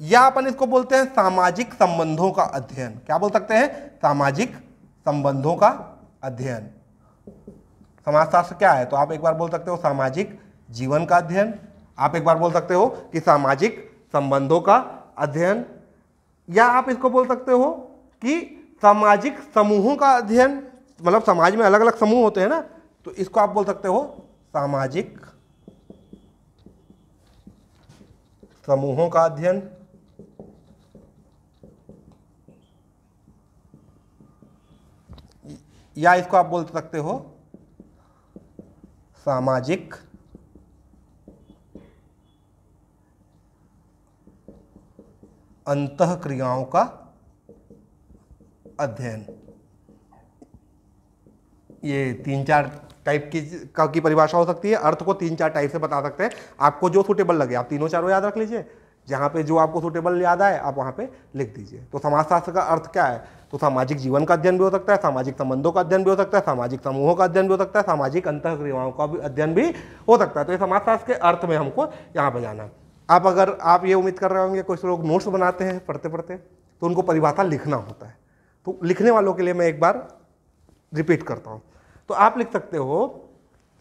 [0.00, 3.96] या अपन इसको बोलते हैं सामाजिक संबंधों का अध्ययन। क्या बोल सकते हैं?
[3.96, 4.56] सामाजिक
[5.06, 5.68] संबंधों का
[6.24, 6.70] अध्ययन।
[8.06, 8.84] समाजशास्त्र क्या है?
[8.84, 10.38] तो आप एक बार बोल सकते हो सामाजिक
[10.70, 11.54] जीवन का अध्ययन।
[11.98, 14.76] आप एक बार बोल सकते हो कि सामाजिक संबंधों का
[15.18, 15.64] अध्ययन।
[16.50, 17.70] या आप इसको बोल सकते हो
[18.22, 18.40] कि
[18.82, 20.62] सामाजिक समूहों का अध्ययन।
[21.00, 22.60] मतलब समाज में अलग अलग समूह होते हैं ना
[23.04, 24.02] तो इसको आप बोल सकते हो
[24.54, 25.18] सामाजिक
[28.66, 29.62] समूहों का अध्ययन।
[35.96, 37.18] या इसको आप बोल सकते हो
[39.26, 39.94] सामाजिक
[45.66, 46.82] अंत क्रियाओं का
[48.80, 49.24] अध्ययन।
[51.84, 52.70] ये तीन चार
[53.04, 53.40] टाइप की
[53.74, 56.90] का परिभाषा हो सकती है, अर्थ को तीन चार टाइप से बता सकते हैं। आपको
[56.90, 58.64] जो सूटेबल लगे, आप तीनों चारों याद रख लीजिए।
[59.08, 62.60] जहाँ पे जो आपको सूटेबल याद आए, आप वहाँ पे लिख दीजिए। तो समाजशास्त्र का
[62.60, 63.24] अर्थ क्या है?
[63.50, 66.16] तो सामाजिक जीवन का अध्ययन भी हो सकता है, सामाजिक संबंधों का अध्ययन भी हो
[66.16, 69.18] सकता है, सामाजिक समूहों का अध्ययन भी हो सकता है, सामाजिक अंत क्रियाओं का भी
[69.18, 69.66] अध्ययन भी
[70.08, 72.68] हो सकता है। तो ये समाजशास्त्र के अर्थ में हमको यहाँ पर जाना
[73.08, 76.36] आप अगर, आप ये उम्मीद कर रहे होंगे कुछ लोग नोट्स बनाते हैं, पढ़ते पढ़ते
[76.36, 78.16] तो उनको परिभाषा लिखना होता है।
[78.66, 80.06] तो लिखने वालों के लिए मैं एक बार
[80.92, 81.62] रिपीट करता हूँ।
[82.10, 83.30] तो आप लिख सकते हो,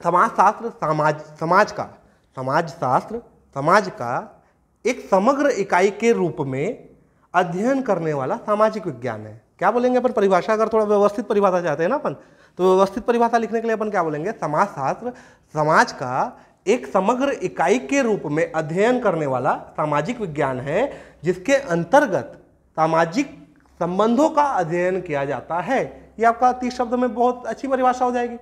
[0.02, 1.90] समाजशास्त्र, समाज समाज का
[2.38, 3.22] समाज शास्त्र
[3.56, 4.42] समाज का
[4.86, 6.90] एक समग्र इकाई के रूप में
[7.34, 10.12] अध्ययन करने वाला सामाजिक विज्ञान है। क्या बोलेंगे अपन?
[10.12, 12.14] परिभाषा, अगर थोड़ा व्यवस्थित परिभाषा चाहते हैं ना अपन
[12.60, 14.32] तो व्यवस्थित परिभाषा लिखने के लिए अपन क्या बोलेंगे?
[14.32, 15.12] समाजशास्त्र,
[15.54, 20.92] समाज का एक समग्र इकाई के रूप में अध्ययन करने वाला सामाजिक विज्ञान है,
[21.24, 22.40] जिसके अंतर्गत
[22.78, 23.36] सामाजिक
[23.80, 28.12] संबंधों का अध्ययन किया जाता है। ये आपका तीस शब्द में बहुत अच्छी परिभाषा हो
[28.12, 28.38] जाएगी।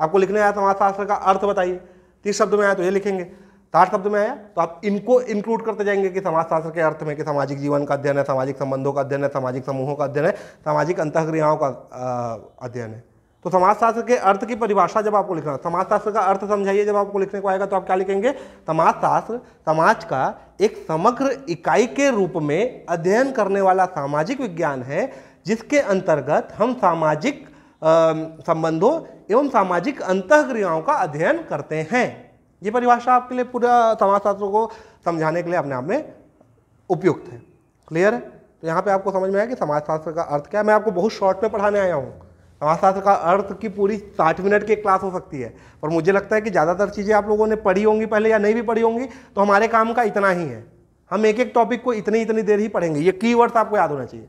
[0.00, 1.80] आपको लिखने आया समाजशास्त्र का अर्थ बताइए।
[2.24, 3.24] तीस शब्द में आया तो ये लिखेंगे।
[3.74, 7.16] साठ शब्द में आया तो आप इनको इंक्लूड करते जाएँगे कि समाजशास्त्र के अर्थ में,
[7.16, 10.26] कि सामाजिक जीवन का अध्ययन है, सामाजिक संबंधों का अध्ययन है, सामाजिक समूहों का अध्ययन
[10.26, 10.32] है,
[10.64, 11.66] सामाजिक अंतक्रियाओं का
[12.62, 13.02] अध्ययन है।
[13.44, 17.18] तो समाजशास्त्र के अर्थ की परिभाषा जब आपको लिखना, समाजशास्त्र का अर्थ समझाइए, जब आपको
[17.18, 18.32] लिखने को आएगा तो आप क्या लिखेंगे?
[18.66, 25.06] समाजशास्त्र, समाज का एक समग्र इकाई के रूप में अध्ययन करने वाला सामाजिक विज्ञान है
[25.46, 27.46] जिसके अंतर्गत हम सामाजिक
[28.42, 28.92] संबंधों
[29.30, 32.06] एवं सामाजिक अंतक्रियाओं का अध्ययन करते हैं।
[32.62, 34.70] ये परिभाषा आपके लिए पूरा समाजशास्त्र को
[35.04, 36.12] समझाने के लिए अपने आप में
[36.90, 37.38] उपयुक्त है।
[37.88, 38.20] क्लियर है?
[38.20, 40.90] तो यहाँ पे आपको समझ में आया कि समाजशास्त्र का अर्थ क्या है। मैं आपको
[40.92, 42.10] बहुत शॉर्ट में पढ़ाने आया हूँ।
[42.60, 45.48] समाजशास्त्र का अर्थ की पूरी साठ मिनट की क्लास हो सकती है।
[45.82, 48.54] पर मुझे लगता है कि ज़्यादातर चीज़ें आप लोगों ने पढ़ी होंगी पहले या नहीं
[48.54, 50.64] भी पढ़ी होंगी तो हमारे काम का इतना ही है।
[51.10, 54.04] हम एक एक टॉपिक को इतनी इतनी देर ही पढ़ेंगे। ये की आपको याद होना
[54.04, 54.28] चाहिए।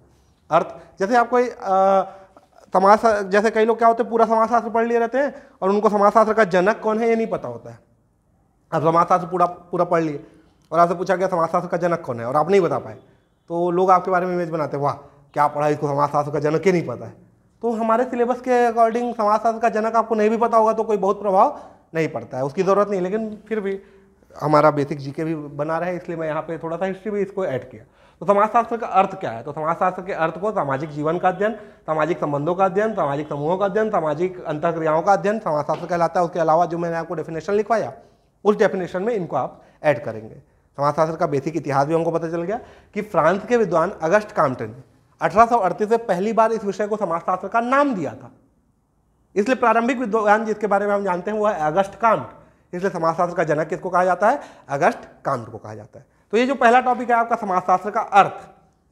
[0.50, 0.68] अर्थ,
[1.00, 1.50] जैसे आप कोई
[2.74, 5.90] समाज जैसे कई लोग क्या होते हैं, पूरा समाजशास्त्र पढ़ लिए रहते हैं और उनको
[5.90, 7.80] समाजशास्त्र का जनक कौन है ये नहीं पता होता है।
[8.72, 10.24] आप समाजशास्त्र पूरा पूरा पढ़ लिए
[10.72, 12.98] और आपसे पूछा गया समाजशास्त्र का जनक कौन है और आप नहीं बता पाए
[13.50, 14.94] तो लोग आपके बारे में इमेज बनाते हैं, वाह,
[15.34, 17.14] क्या पढ़ा इसको समाजशास्त्र का जनक ही नहीं पता है।
[17.64, 20.98] तो हमारे सिलेबस के अकॉर्डिंग समाजशास्त्र का जनक आपको नहीं भी पता होगा तो कोई
[21.00, 21.60] बहुत प्रभाव
[21.96, 23.80] नहीं पड़ता है, उसकी ज़रूरत नहीं लेकिन फिर भी
[24.36, 27.46] हमारा बेसिक जीके भी बना रहे इसलिए मैं यहाँ पे थोड़ा सा हिस्ट्री भी इसको
[27.46, 27.84] ऐड किया।
[28.22, 29.44] तो समाजशास्त्र का अर्थ क्या है?
[29.44, 31.54] तो समाजशास्त्र के अर्थ को सामाजिक जीवन का अध्ययन,
[31.88, 36.26] सामाजिक संबंधों का अध्ययन, सामाजिक समूहों का अध्ययन, सामाजिक अंतक्रियाओं का अध्ययन समाजशास्त्र कहलाता है।
[36.26, 37.92] उसके अलावा जो मैंने आपको डेफिनेशन लिखवाया,
[38.46, 40.36] उस डेफिनेशन में इनको आप ऐड करेंगे।
[40.78, 42.60] समाजशास्त्र का बेसिक इतिहास भी हमको पता चल गया
[42.94, 44.76] कि फ्रांस के विद्वान अगस्त काम्पटन
[45.22, 48.32] अठारह से पहली बार इस विषय को समाजशास्त्र का नाम दिया था।
[49.36, 52.28] इसलिए प्रारंभिक विद्वान जिसके बारे में हम जानते हैं, वो है अगस्त कांट
[52.74, 54.40] इसलिए समाजशास्त्र का जनक किसको कहा जाता है?
[54.70, 58.02] अगस्त कांट को कहा जाता है। तो ये जो पहला टॉपिक है आपका समाजशास्त्र का
[58.14, 58.40] अर्थ,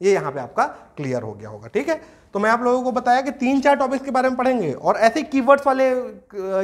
[0.00, 0.64] ये यहाँ पे आपका
[0.96, 2.00] क्लियर हो गया होगा, ठीक है?
[2.34, 4.96] तो मैं आप लोगों को बताया कि तीन चार टॉपिक्स के बारे में पढ़ेंगे और
[4.98, 5.88] ऐसे कीवर्ड्स वाले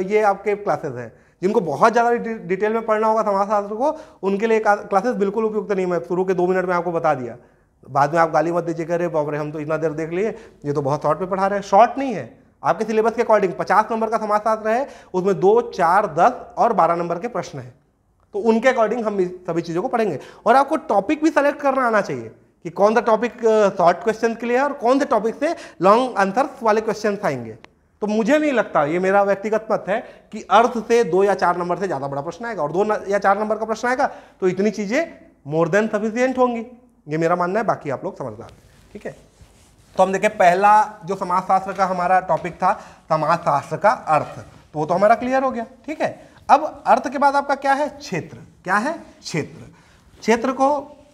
[0.05, 2.11] ये आपके क्लासेस हैं, जिनको बहुत ज़्यादा
[2.45, 6.33] डिटेल में पढ़ना होगा समाजशास्त्र को, उनके लिए क्लासेस बिल्कुल उपयुक्त नहीं मैं शुरू के
[6.33, 7.35] दो मिनट में आपको बता दिया।
[7.89, 10.29] बाद में आप गाली मत दीजिए करे बाबरे हम तो इतना देर देख लिए,
[10.65, 12.25] ये तो बहुत शॉर्ट में पढ़ा रहे हैं। शॉर्ट नहीं है।
[12.63, 16.95] आपके सिलेबस के अकॉर्डिंग पचास नंबर का समाजशास्त्र है, उसमें दो, चार, दस और बारह
[16.95, 17.73] नंबर के प्रश्न हैं।
[18.35, 19.17] तो उनके अकॉर्डिंग हम
[19.47, 22.31] सभी चीज़ों को पढ़ेंगे। और आपको टॉपिक भी सेलेक्ट करना आना चाहिए
[22.65, 23.41] कि कौन सा टॉपिक
[23.77, 27.57] शॉर्ट क्वेश्चन के लिए है और कौन से टॉपिक से लॉन्ग आंसर्स वाले क्वेश्चन आएँगे।
[28.01, 29.99] तो मुझे नहीं लगता, ये मेरा व्यक्तिगत मत है
[30.31, 33.17] कि अर्थ से दो या चार नंबर से ज़्यादा बड़ा प्रश्न आएगा और दो या
[33.19, 34.09] चार नंबर का प्रश्न आएगा
[34.41, 35.13] तो इतनी चीज़ें
[35.47, 36.65] मोर देन सफिशियंट होंगी।
[37.07, 38.49] ये मेरा मानना है, बाकी आप लोग समझदार
[38.93, 39.15] ठीक है?
[39.95, 42.73] तो हम देखें, पहला जो समाजशास्त्र का हमारा टॉपिक था,
[43.09, 46.09] समाजशास्त्र का अर्थ। तो वो तो हमारा क्लियर हो गया। ठीक है?
[46.51, 47.87] अब अर्थ के बाद आपका क्या है?
[47.89, 48.93] क्षेत्र। क्या है?
[49.19, 49.65] क्षेत्र।
[50.19, 50.69] क्षेत्र को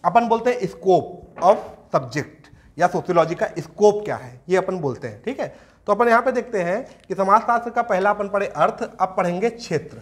[0.05, 1.57] अपन बोलते हैं स्कोप ऑफ़
[1.93, 2.47] सब्जेक्ट
[2.77, 4.41] या सोशियोलॉजी का स्कोप क्या है?
[4.49, 5.47] ये अपन बोलते हैं, ठीक है?
[5.87, 9.49] तो अपन यहाँ पे देखते हैं कि समाजशास्त्र का पहला अपन पढ़े अर्थ, अब पढ़ेंगे
[9.49, 9.97] क्षेत्र।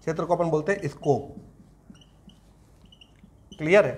[0.00, 1.34] क्षेत्र को अपन बोलते हैं स्कोप
[3.58, 3.92] क्लियर है?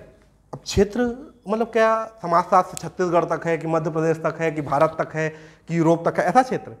[0.53, 1.01] अब क्षेत्र
[1.47, 2.05] मतलब क्या?
[2.21, 6.07] समाजशास्त्र छत्तीसगढ़ तक है कि मध्य प्रदेश तक है कि भारत तक है कि यूरोप
[6.07, 6.75] तक है, ऐसा क्षेत्र।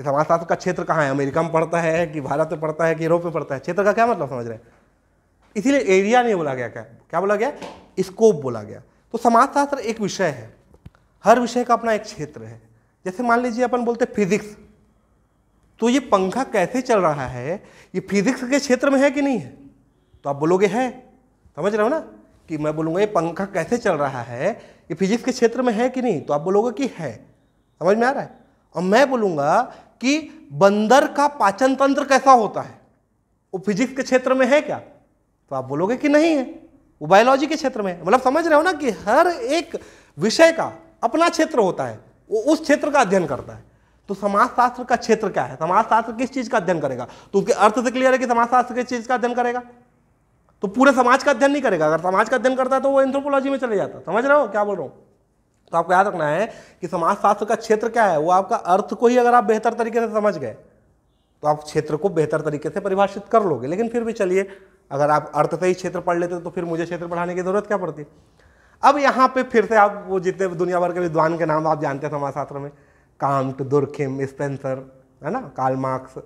[0.00, 1.10] कि समाजशास्त्र का क्षेत्र कहाँ है?
[1.10, 3.60] अमेरिका में पड़ता है कि भारत में पड़ता है कि यूरोप में पड़ता है?
[3.60, 4.62] क्षेत्र का क्या मतलब समझ रहे हैं?
[5.56, 6.82] इसीलिए एरिया नहीं बोला गया क्या?
[6.82, 7.52] क्या बोला गया?
[8.00, 8.80] स्कोप बोला गया।
[9.12, 10.56] तो समाजशास्त्र एक विषय है।
[11.24, 12.62] हर विषय का अपना एक क्षेत्र है।
[13.04, 14.56] जैसे मान लीजिए अपन बोलते फिजिक्स।
[15.78, 17.62] तो ये पंखा कैसे चल रहा है?
[17.94, 19.56] ये फिजिक्स के क्षेत्र में है कि नहीं है?
[20.24, 21.12] तो आप बोलोगे है।
[21.56, 21.98] समझ रहे हो ना?
[22.48, 24.50] कि मैं बोलूँगा ये पंखा कैसे चल रहा है?
[24.90, 26.20] ये फिजिक्स के क्षेत्र में है कि नहीं?
[26.20, 27.26] तो आप बोलोगे कि है।
[27.78, 28.40] समझ में आ रहा है?
[28.74, 32.78] और मैं बोलूँगा कि बंदर का पाचन तंत्र कैसा होता है?
[33.54, 34.78] वो फिजिक्स के क्षेत्र में है क्या?
[34.78, 36.42] तो आप बोलोगे कि नहीं है।
[37.00, 39.76] वो बायोलॉजी के क्षेत्र में मतलब समझ रहे हो ना कि हर एक
[40.18, 41.98] विषय का अपना क्षेत्र होता है।
[42.30, 43.64] वो उस क्षेत्र का अध्ययन करता है।
[44.08, 45.56] तो समाजशास्त्र का क्षेत्र क्या है?
[45.56, 47.06] समाजशास्त्र किस चीज़ का अध्ययन करेगा?
[47.32, 49.62] तो उसके अर्थ से क्लियर है कि समाजशास्त्र किस चीज़ का अध्ययन करेगा?
[50.62, 53.02] तो पूरे समाज का अध्ययन नहीं करेगा। अगर समाज का अध्ययन करता है तो वो
[53.02, 54.46] एंथ्रोपोलॉजी में चले जाता समझ रहे हो?
[54.48, 54.92] क्या बोल रहा हूँ?
[55.72, 56.46] तो आपको याद रखना है
[56.80, 58.18] कि समाजशास्त्र का क्षेत्र क्या है?
[58.18, 60.56] वो आपका अर्थ को ही अगर आप बेहतर तरीके से समझ गए
[61.42, 64.46] तो आप क्षेत्र को बेहतर तरीके से परिभाषित कर लोगे। लेकिन फिर भी चलिए,
[64.90, 67.66] अगर आप अर्थ से ही क्षेत्र पढ़ लेते तो फिर मुझे क्षेत्र पढ़ाने की ज़रूरत
[67.66, 68.06] क्या पड़ती?
[68.82, 71.80] अब यहाँ पे फिर से आप, वो जितने दुनिया भर के विद्वान के नाम आप
[71.82, 72.70] जानते हैं समाजशास्त्र में,
[73.20, 74.84] कांट, दुर्खिम, स्पेंसर,
[75.24, 75.40] है ना?
[75.56, 76.18] काल मार्क्स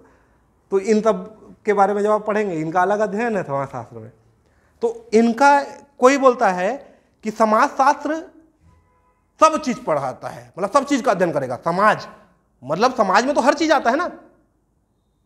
[0.72, 1.24] तो इन सब
[1.66, 4.10] के बारे में जब आप पढ़ेंगे, इनका अलग अध्ययन है समाजशास्त्र में।
[4.82, 5.60] तो इनका
[5.98, 6.72] कोई बोलता है
[7.24, 8.22] कि समाजशास्त्र
[9.40, 12.06] सब चीज़ पढ़ाता है मतलब सब चीज़ का अध्ययन करेगा। समाज
[12.62, 14.06] मतलब समाज में तो हर चीज़ आता है ना।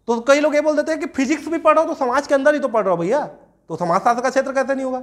[0.09, 2.27] तो कई लोग ये बोल देते हैं कि फिजिक्स भी पढ़ रहा हो तो समाज
[2.27, 3.25] के अंदर ही तो पढ़ रहा हो भैया।
[3.71, 5.03] तो समाजशास्त्र का क्षेत्र कैसे नहीं होगा?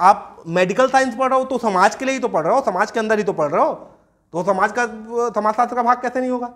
[0.00, 2.60] आप मेडिकल साइंस पढ़ रहे हो तो समाज के लिए ही तो पढ़ रहे हो,
[2.62, 3.72] समाज के अंदर ही तो पढ़ रहे हो।
[4.32, 4.86] तो समाज का,
[5.30, 6.52] समाजशास्त्र का भाग कैसे नहीं होगा?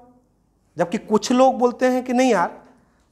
[0.77, 2.51] जबकि कुछ लोग बोलते हैं कि नहीं यार,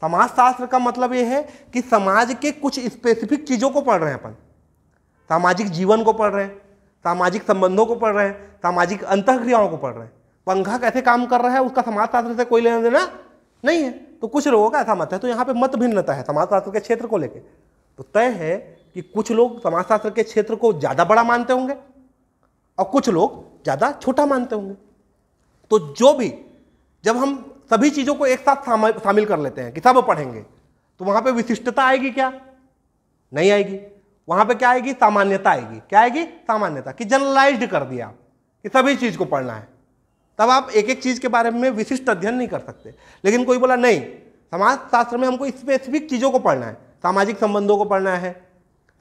[0.03, 4.21] समाजशास्त्र का मतलब ये है कि समाज के कुछ स्पेसिफिक चीज़ों को पढ़ रहे हैं
[4.21, 4.35] अपन।
[5.31, 6.61] सामाजिक जीवन को पढ़ रहे हैं।
[7.05, 10.13] सामाजिक संबंधों को पढ़ रहे हैं, सामाजिक अंतक्रियाओं को पढ़ रहे हैं।
[10.47, 13.11] पंखा कैसे काम कर रहा है, उसका समाजशास्त्र से कोई लेना देना
[13.65, 16.23] नहीं है। तो कुछ लोगों का ऐसा मत है तो यहाँ पे मत भिन्नता है
[16.25, 17.41] समाजशास्त्र के क्षेत्र को लेकर
[17.99, 18.57] तो तय है
[18.95, 21.75] कि कुछ लोग समाजशास्त्र के क्षेत्र को ज़्यादा बड़ा मानते होंगे
[22.79, 24.75] और कुछ लोग ज़्यादा छोटा मानते होंगे।
[25.71, 26.33] तो जो भी,
[27.05, 27.35] जब हम
[27.71, 28.65] सभी चीज़ों को एक साथ
[29.01, 30.41] शामिल कर लेते हैं कि सब पढ़ेंगे
[31.01, 32.33] तो वहाँ पे विशिष्टता आएगी क्या?
[33.33, 33.77] नहीं आएगी।
[34.29, 34.93] वहाँ पे क्या आएगी?
[34.93, 36.25] सामान्यता आएगी। क्या आएगी?
[36.25, 38.07] सामान्यता, कि जनरलाइज्ड कर दिया।
[38.63, 39.69] कि सभी चीज़ को पढ़ना है।
[40.39, 43.59] तब आप एक एक चीज़ के बारे में विशिष्ट अध्ययन नहीं कर सकते। लेकिन कोई
[43.59, 44.01] बोला, नहीं
[44.51, 48.51] समाज शास्त्र में हमको स्पेसिफिक चीज़ों को पढ़ना है। सामाजिक संबंधों को पढ़ना है।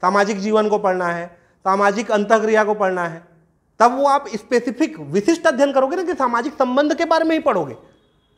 [0.00, 1.26] सामाजिक जीवन को पढ़ना है।
[1.64, 3.24] सामाजिक अंतक्रिया को पढ़ना है।
[3.78, 7.42] तब वो आप स्पेसिफिक विशिष्ट अध्ययन करोगे ना, कि सामाजिक संबंध के बारे में ही
[7.42, 7.74] पढ़ोगे।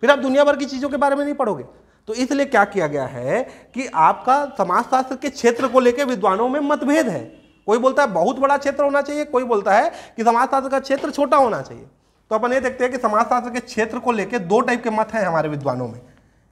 [0.01, 1.65] फिर आप दुनिया भर की चीज़ों के बारे में नहीं पढ़ोगे।
[2.09, 3.43] तो इसलिए क्या किया गया है
[3.75, 7.25] कि आपका समाजशास्त्र के क्षेत्र को लेकर विद्वानों में मतभेद है।
[7.67, 11.11] कोई बोलता है बहुत बड़ा क्षेत्र होना चाहिए, कोई बोलता है कि समाजशास्त्र का क्षेत्र
[11.11, 11.87] छोटा होना चाहिए।
[12.31, 15.13] तो अपन ये देखते हैं कि समाजशास्त्र के क्षेत्र को लेकर दो टाइप के मत
[15.15, 16.01] हैं हमारे विद्वानों में।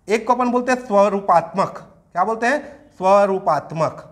[0.09, 1.79] एक को अपन बोलते हैं स्वरूपात्मक।
[2.13, 2.91] क्या बोलते हैं?
[2.91, 4.11] स्वरूपात्मक।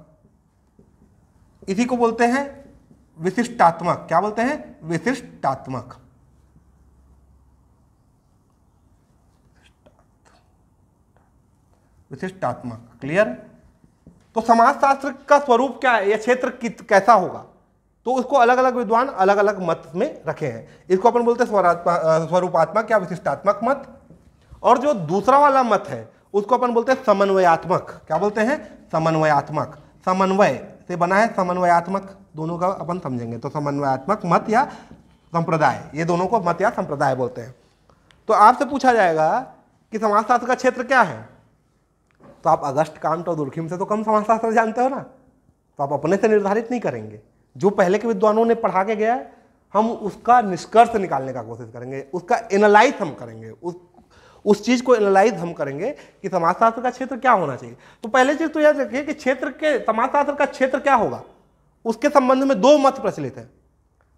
[1.69, 2.45] इसी को बोलते हैं
[3.19, 4.79] विशिष्टात्मक। क्या बोलते हैं?
[4.85, 5.97] विशिष्टात्मक।
[12.13, 13.27] विशिष्टात्मक क्लियर
[14.37, 16.11] तो समाजशास्त्र का स्वरूप क्या है?
[16.11, 16.51] यह क्षेत्र
[16.89, 17.45] कैसा होगा?
[18.07, 21.51] तो उसको अलग अलग विद्वान अलग अलग मत में रखे हैं। इसको अपन बोलते हैं
[22.29, 23.87] स्वरूपात्मक या विशिष्टात्मक मत।
[24.63, 28.89] और जो दूसरा वाला मत है, उसको अपन बोलते हैं समन्वयात्मक। क्या बोलते हैं?
[28.93, 30.55] समन्वयात्मक। समन्वय
[30.89, 34.65] से बना है समन्वयात्मक। दोनों का अपन समझेंगे। तो समन्वयात्मक मत या
[35.33, 37.55] संप्रदाय। ये दोनों को मत या संप्रदाय बोलते हैं।
[38.29, 39.39] तो आपसे पूछा जाएगा
[39.93, 41.29] कि समाजशास्त्र का क्षेत्र क्या है?
[42.45, 45.93] तो आप अगस्त कांट और दुर्खिम से तो कम समाजशास्त्र जानते हो ना। तो आप
[45.93, 47.21] अपने से निर्धारित नहीं करेंगे।
[47.57, 49.33] जो पहले के विद्वानों ने पढ़ा के गया है
[49.75, 53.75] हम उसका निष्कर्ष निकालने का कोशिश करेंगे, उसका एनालाइज हम करेंगे, उस
[54.45, 55.91] उस चीज़ को एनालाइज हम करेंगे
[56.23, 59.51] कि समाजशास्त्र का क्षेत्र क्या होना चाहिए। तो पहले चीज़ तो याद रखिए कि क्षेत्र
[59.51, 61.23] के समाजशास्त्र का क्षेत्र क्या होगा?
[61.85, 63.51] उसके संबंध में दो मत प्रचलित हैं।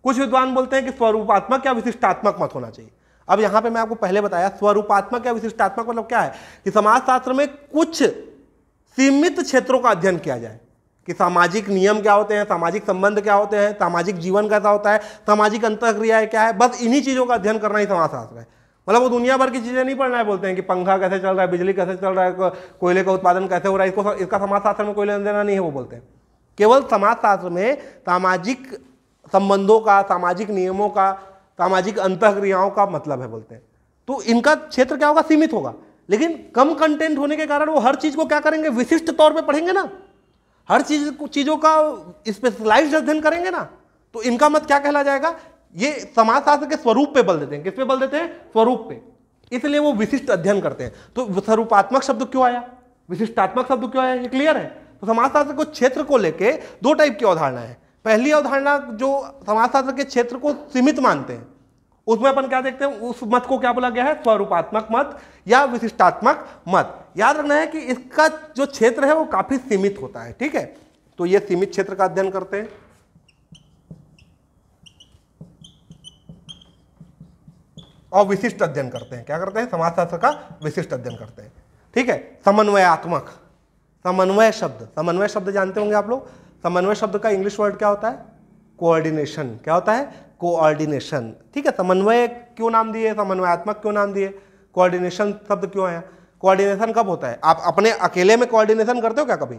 [0.05, 2.91] कुछ विद्वान बोलते हैं कि स्वरूपात्मक या विशिष्टात्मक मत होना चाहिए।
[3.29, 6.35] अब यहाँ पे मैं आपको पहले बताया, स्वरूपात्मक या विशिष्टात्मक मतलब क्या है?
[6.65, 8.03] कि समाजशास्त्र में कुछ
[8.97, 10.61] सीमित क्षेत्रों का अध्ययन किया जाए।
[11.07, 14.93] कि सामाजिक नियम क्या होते हैं, सामाजिक संबंध क्या होते हैं, सामाजिक जीवन कैसा होता
[14.93, 18.47] है, सामाजिक अंतक्रिया क्या है, बस इन्हीं चीज़ों का अध्ययन करना ही समाजशास्त्र है।
[18.89, 21.29] मतलब वो दुनिया भर की चीज़ें नहीं पढ़ना है, बोलते हैं कि पंखा कैसे चल
[21.29, 24.13] रहा है, बिजली कैसे चल रहा है कोयले का उत्पादन कैसे हो रहा है, इसको
[24.15, 26.03] इसका समाजशास्त्र में कोई लेना देना नहीं है, वो बोलते हैं।
[26.59, 28.75] केवल समाजशास्त्र में सामाजिक
[29.33, 33.63] संबंधों का, सामाजिक नियमों का सामाजिक अंत क्रियाओं का मतलब है बोलते हैं।
[34.09, 35.23] तो इनका क्षेत्र क्या होगा?
[35.23, 35.75] सीमित होगा।
[36.11, 38.69] लेकिन कम कंटेंट होने के कारण वो हर चीज़ को क्या करेंगे?
[38.69, 39.89] विशिष्ट तौर पे पढ़ेंगे ना।
[40.69, 41.73] हर चीज़ चीज़ों का
[42.29, 43.69] स्पेशलाइज्ड अध्ययन करेंगे ना।
[44.15, 45.39] तो इनका मत क्या कहला जाएगा?
[45.77, 48.47] ये समाजशास्त्र के स्वरूप पे बल देते हैं। किस पे बल देते हैं?
[48.53, 49.03] स्वरूप पे।
[49.57, 52.69] इसलिए वो विशिष्ट अध्ययन करते हैं। तो स्वरूपात्मक शब्द क्यों आया?
[53.11, 54.15] विशिष्टात्मक शब्द क्यों आया?
[54.15, 58.31] ये क्लियर है। तो समाजशास्त्र को क्षेत्र को लेके दो टाइप की अवधारणा है। पहली
[58.31, 59.09] अवधारणा जो
[59.47, 61.47] समाजशास्त्र के क्षेत्र को सीमित मानते हैं,
[62.07, 64.15] उसमें अपन क्या देखते हैं, उस मत को क्या बोला गया है?
[64.23, 69.59] स्वरूपात्मक मत या विशिष्टात्मक मत। याद रखना है कि इसका जो क्षेत्र है, वो काफ़ी
[69.59, 70.65] सीमित होता है, ठीक है?
[71.19, 72.69] तो ये सीमित क्षेत्र का अध्ययन करते हैं।
[78.13, 79.71] और विशिष्ट अध्ययन करते हैं। क्या करते हैं?
[79.71, 80.31] समाजशास्त्र का
[80.63, 81.53] विशिष्ट अध्ययन करते हैं,
[81.95, 82.39] ठीक है?
[82.45, 83.31] समन्वयात्मक,
[84.05, 86.44] समन्वय शब्द। समन्वय शब्द जानते होंगे आप लोग?
[86.65, 88.25] समन्वय शब्द का इंग्लिश वर्ड क्या होता है?
[88.79, 90.05] कोऑर्डिनेशन क्या होता है?
[90.41, 93.15] कोऑर्डिनेशन ठीक है समन्वय क्यों नाम दिए?
[93.15, 94.29] समन्वयात्मक क्यों नाम दिए?
[94.75, 96.03] कोऑर्डिनेशन शब्द क्यों आया?
[96.41, 97.39] कोऑर्डिनेशन कब होता है?
[97.45, 99.59] आप अपने अकेले में कोऑर्डिनेशन करते हो क्या कभी?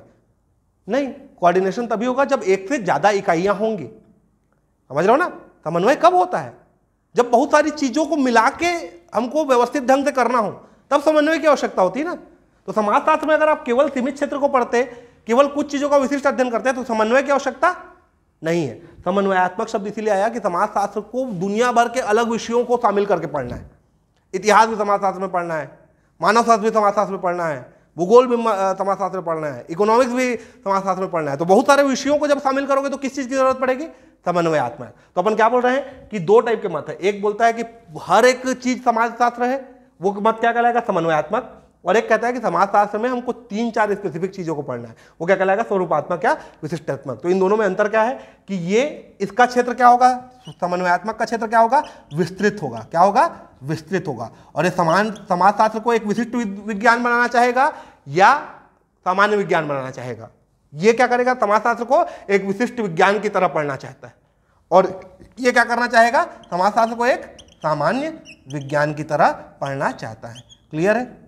[0.88, 1.08] नहीं
[1.40, 5.32] कोऑर्डिनेशन तभी होगा जब एक से ज़्यादा इकाइयाँ होंगी। समझ रहे हो ना?
[5.66, 6.54] समन्वय कब होता है?
[7.16, 8.76] जब बहुत सारी चीज़ों को मिला के
[9.16, 10.52] हमको व्यवस्थित ढंग से करना हो,
[10.92, 12.16] तब समन्वय की आवश्यकता होती है ना?
[12.68, 14.84] तो समाजशास्त्र में अगर आप केवल सीमित क्षेत्र को पढ़ते
[15.28, 17.76] केवल कुछ चीज़ों का विशिष्ट अध्ययन करते हैं तो समन्वय की आवश्यकता
[18.42, 22.78] नहीं है। समन्वयात्मक शब्द इसीलिए आया कि समाजशास्त्र को दुनिया भर के अलग विषयों को
[22.78, 23.70] शामिल करके पढ़ना है।
[24.34, 25.70] इतिहास भी समाजशास्त्र में पढ़ना है
[26.22, 30.36] मानव शास्त्र भी समाजशास्त्र में पढ़ना है, भूगोल भी समाजशास्त्र में पढ़ना है इकोनॉमिक्स भी
[30.36, 33.28] समाजशास्त्र में पढ़ना है। तो बहुत सारे विषयों को जब शामिल करोगे तो किस चीज़
[33.30, 33.86] की ज़रूरत पड़ेगी?
[34.26, 37.46] समन्वयात्मक। तो अपन क्या बोल रहे हैं कि दो टाइप के मत है। एक बोलता
[37.46, 37.64] है कि
[38.02, 39.58] हर एक चीज़ समाजशास्त्र है,
[40.02, 40.80] वो मत क्या कहलाएगा?
[40.88, 41.52] समन्वयात्मक।
[41.86, 44.96] और एक कहता है कि समाजशास्त्र में हमको तीन चार स्पेसिफिक चीज़ों को पढ़ना है।
[45.22, 45.64] वो क्या कहलाएगा?
[45.64, 48.14] स्वरूपात्मक क्या विशिष्टात्मक। तो इन दोनों में अंतर क्या है?
[48.48, 50.32] कि ये इसका क्षेत्र क्या होगा?
[50.50, 51.84] समन्वयात्मक का क्षेत्र क्या होगा?
[52.16, 53.42] विस्तृत होगा। क्या होगा?
[53.64, 56.36] विस्तृत होगा। और ये समान, समाजशास्त्र को एक विशिष्ट
[56.68, 57.74] विज्ञान बनाना चाहेगा
[58.08, 58.40] या
[59.06, 60.30] सामान्य विज्ञान बनाना चाहेगा?
[60.74, 61.34] ये क्या करेगा?
[61.34, 64.14] समाजशास्त्र को एक विशिष्ट विज्ञान की तरह पढ़ना चाहता है।
[64.72, 66.24] और ये क्या करना चाहेगा?
[66.24, 68.10] समाजशास्त्र को एक सामान्य
[68.54, 71.25] विज्ञान की तरह पढ़ना चाहता है। क्लियर है?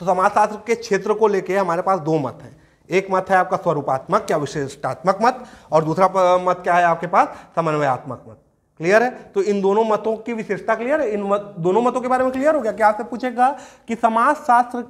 [0.00, 2.56] तो समाजशास्त्र के क्षेत्र को लेके हमारे पास दो मत हैं।
[2.90, 6.06] एक मत है आपका स्वरूपात्मक या विशिष्टात्मक मत और दूसरा
[6.38, 7.28] मत क्या है आपके पास?
[7.56, 8.38] समन्वयात्मक मत।
[8.80, 9.10] क्लियर है?
[9.10, 11.10] तो इन दोनों मतों की विशेषता क्लियर है?
[11.10, 12.72] इन मत, दोनों मतों के बारे में क्लियर हो गया?
[12.72, 13.50] क्या आपसे पूछेगा
[13.88, 14.82] कि समाजशास्त्र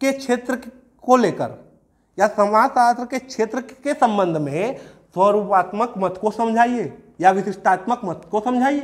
[0.00, 0.58] के क्षेत्र
[1.02, 1.58] को लेकर
[2.18, 4.76] या समाजशास्त्र के क्षेत्र के संबंध में
[5.14, 8.80] स्वरूपात्मक मत को समझाइए या विशिष्टात्मक मत को समझाइए?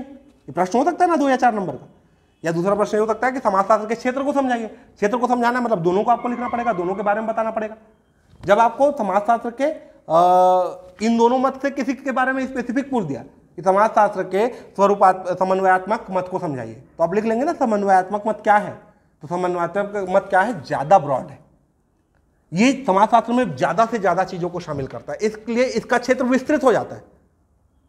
[0.48, 1.88] प्रश्न हो सकता है ना दो या चार नंबर का?
[2.44, 5.60] या दूसरा प्रश्न हो सकता है कि समाजशास्त्र के क्षेत्र को समझाइए। क्षेत्र को समझाना
[5.60, 7.76] मतलब दोनों को आपको लिखना पड़ेगा दोनों के बारे में बताना पड़ेगा।
[8.40, 9.72] जब आपको समाजशास्त्र के
[10.04, 10.16] आ,
[11.02, 13.20] इन दोनों मत से किसी के बारे में स्पेसिफिक पूछ दिया
[13.56, 18.40] कि समाजशास्त्र के स्वरूपात समन्वयात्मक मत को समझाइए तो आप लिख लेंगे ना समन्वयात्मक मत
[18.44, 18.72] क्या है?
[19.22, 20.62] तो समन्वयात्मक मत क्या है?
[20.62, 21.38] ज़्यादा ब्रॉड है।
[22.52, 26.64] ये समाजशास्त्र में ज़्यादा से ज़्यादा चीज़ों को शामिल करता है। इसलिए इसका क्षेत्र विस्तृत
[26.64, 27.02] हो जाता है।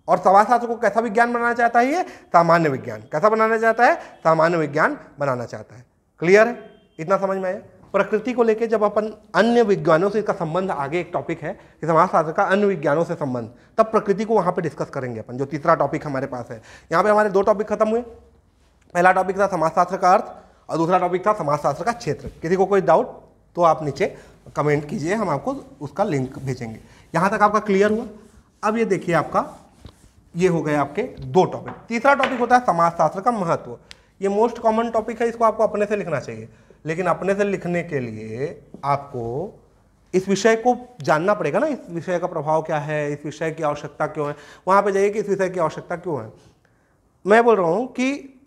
[0.07, 2.03] और समाजशास्त्र को कैसा विज्ञान बनाना चाहता है ये?
[2.33, 3.95] सामान्य विज्ञान। कैसा बनाना चाहता है?
[4.23, 5.85] सामान्य विज्ञान बनाना चाहता है।
[6.21, 6.57] क्लियर है?
[6.99, 7.59] इतना समझ में आया?
[7.93, 11.87] प्रकृति को लेकर जब अपन अन्य विज्ञानों से इसका संबंध, आगे एक टॉपिक है कि
[11.87, 15.45] समाजशास्त्र का अन्य विज्ञानों से संबंध, तब प्रकृति को वहाँ पे डिस्कस करेंगे अपन, जो
[15.45, 19.47] तीसरा टॉपिक हमारे पास है। यहाँ पे हमारे दो टॉपिक खत्म हुए। पहला टॉपिक था
[19.47, 20.25] समाजशास्त्र का अर्थ,
[20.69, 23.21] और दूसरा टॉपिक था समाजशास्त्र का क्षेत्र। किसी को कोई डाउट
[23.55, 24.15] तो आप नीचे
[24.55, 26.79] कमेंट कीजिए, हम आपको उसका लिंक भेजेंगे।
[27.15, 28.05] यहाँ तक आपका क्लियर हुआ?
[28.63, 29.41] अब ये देखिए आपका
[30.35, 33.77] ये हो गए आपके दो टॉपिक तीसरा टॉपिक होता है समाजशास्त्र का महत्व.
[34.21, 36.49] ये मोस्ट कॉमन टॉपिक है, इसको आपको अपने से लिखना चाहिए.
[36.85, 39.61] लेकिन अपने से लिखने के लिए आपको
[40.13, 43.63] इस विषय को जानना पड़ेगा ना, इस विषय का प्रभाव क्या है, इस विषय की
[43.63, 44.35] आवश्यकता क्यों है?
[44.67, 46.31] वहाँ पे जाइए कि इस विषय की आवश्यकता क्यों है?
[47.25, 48.39] मैं बोल रहा हूँ कि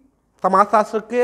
[0.42, 1.22] समाजशास्त्र के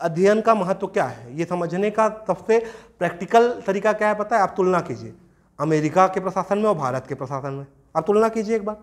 [0.00, 1.38] अध्ययन का महत्व क्या है?
[1.38, 2.58] ये समझने का सबसे
[2.98, 4.42] प्रैक्टिकल तरीका क्या है पता है?
[4.42, 5.14] आप तुलना कीजिए.
[5.58, 7.66] अमेरिका के प्रशासन में और भारत के प्रशासन में.
[7.96, 8.76] आप तुलना कीजिए एक बार.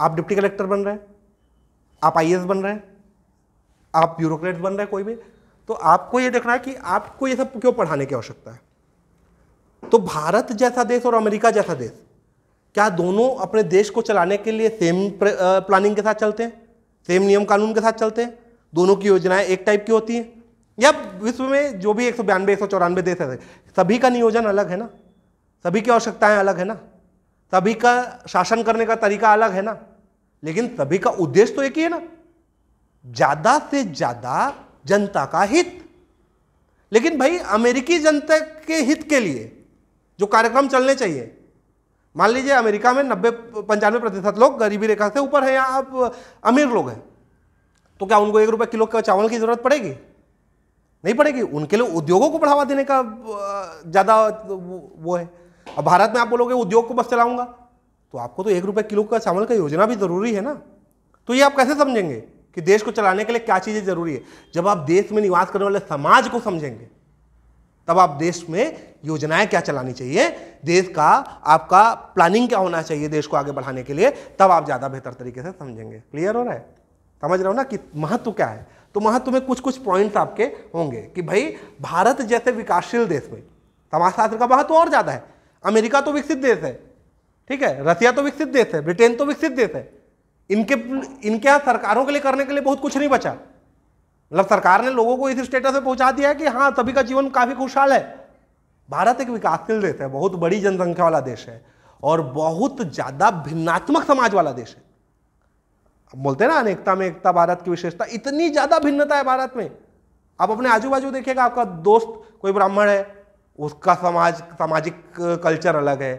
[0.00, 1.00] आप डिप्टी कलेक्टर बन रहे हैं,
[2.02, 2.82] आप आई बन रहे हैं,
[3.94, 5.14] आप ब्यूरोक्रेट बन रहे हैं कोई भी
[5.68, 8.60] तो आपको ये देखना है कि आपको ये सब क्यों पढ़ाने की आवश्यकता है?
[9.82, 11.92] तो भारत जैसा देश और अमेरिका जैसा देश,
[12.74, 16.52] क्या दोनों अपने देश को चलाने के लिए सेम प्लानिंग के साथ चलते हैं?
[17.08, 18.38] सेम नियम कानून के साथ चलते हैं?
[18.72, 20.32] दोनों की योजनाएँ एक टाइप की होती हैं?
[20.78, 20.90] या
[21.22, 23.36] विश्व में जो भी एक सौ बयानबे एक सौ चौरानवे देश है
[23.76, 24.88] सभी का नियोजन अलग है ना?
[25.64, 26.78] सभी की आवश्यकताएँ अलग है ना?
[27.52, 27.94] सभी का
[28.28, 29.76] शासन करने का तरीका अलग है ना।
[30.42, 32.00] लेकिन तभी का उद्देश्य तो एक ही है ना।
[33.04, 34.54] ज़्यादा से ज़्यादा
[34.86, 35.82] जनता का हित।
[36.92, 39.52] लेकिन भाई, अमेरिकी जनता के हित के लिए
[40.18, 41.32] जो कार्यक्रम चलने चाहिए,
[42.16, 46.12] मान लीजिए अमेरिका में नब्बे, पंचानवे प्रतिशत लोग गरीबी रेखा से ऊपर है या आप
[46.44, 47.02] अमीर लोग हैं
[48.00, 49.90] तो क्या उनको एक रुपये किलो का चावल की ज़रूरत पड़ेगी?
[51.04, 53.02] नहीं पड़ेगी। उनके लिए उद्योगों को बढ़ावा देने का
[53.86, 55.28] ज़्यादा वो है।
[55.66, 57.44] अब भारत में आप बोलोगे उद्योग को बस चलाऊँगा
[58.14, 60.52] तो आपको तो एक रुपये किलो का चावल का योजना भी ज़रूरी है ना?
[61.28, 62.20] तो ये आप कैसे समझेंगे
[62.56, 64.22] कि देश को चलाने के लिए क्या चीज़ें ज़रूरी है?
[64.54, 66.88] जब आप देश में निवास करने वाले समाज को समझेंगे,
[67.88, 70.28] तब आप देश में योजनाएँ क्या चलानी चाहिए?
[70.64, 71.08] देश का,
[71.44, 71.82] आपका
[72.14, 74.10] प्लानिंग क्या होना चाहिए देश को आगे बढ़ाने के लिए?
[74.38, 76.66] तब आप ज़्यादा बेहतर तरीके से समझेंगे। क्लियर हो रहा है?
[77.22, 78.66] समझ रहे हो ना कि महत्व क्या है?
[78.94, 83.42] तो महत्व में कुछ कुछ पॉइंट्स आपके होंगे कि भाई, भारत जैसे विकासशील देश में
[83.92, 85.35] समाजशास्त्र का महत्व और ज़्यादा है।
[85.66, 86.72] अमेरिका तो विकसित देश है,
[87.50, 87.84] ठीक है?
[87.84, 89.90] रसिया तो विकसित देश है, ब्रिटेन तो विकसित देश है।
[90.50, 90.74] इनके
[91.28, 94.90] इनके यहाँ सरकारों के लिए करने के लिए बहुत कुछ नहीं बचा। मतलब सरकार ने
[94.90, 97.92] लोगों को इस स्टेटस में पहुँचा दिया है कि हाँ सभी का जीवन काफ़ी खुशहाल
[97.92, 98.00] है।
[98.88, 101.64] भारत एक विकासशील देश है, बहुत बड़ी जनसंख्या वाला देश है
[102.02, 104.84] और बहुत ज़्यादा भिन्नात्मक समाज वाला देश है।
[106.14, 109.70] बोलते हैं ना, अनेकता में एकता, भारत की विशेषता, इतनी ज़्यादा भिन्नता है भारत में।
[110.40, 113.15] आप अपने आजू बाजू देखिएगा, आपका दोस्त कोई ब्राह्मण है
[113.58, 115.02] उसका समाज, सामाजिक
[115.44, 116.14] कल्चर अलग है।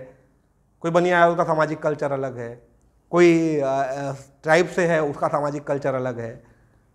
[0.84, 2.50] कोई बनिया है, उसका सामाजिक कल्चर अलग है।
[3.12, 3.60] कोई
[4.44, 6.44] ट्राइब से है, उसका सामाजिक कल्चर अलग है।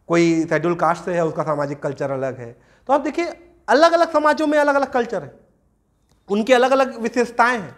[0.09, 2.51] कोई शेड्यूल कास्ट से है, उसका सामाजिक कल्चर अलग है।
[2.89, 3.27] तो आप देखिए
[3.69, 5.35] अलग अलग समाजों में अलग अलग कल्चर है।
[6.29, 7.75] उनकी अलग अलग विशेषताएँ हैं,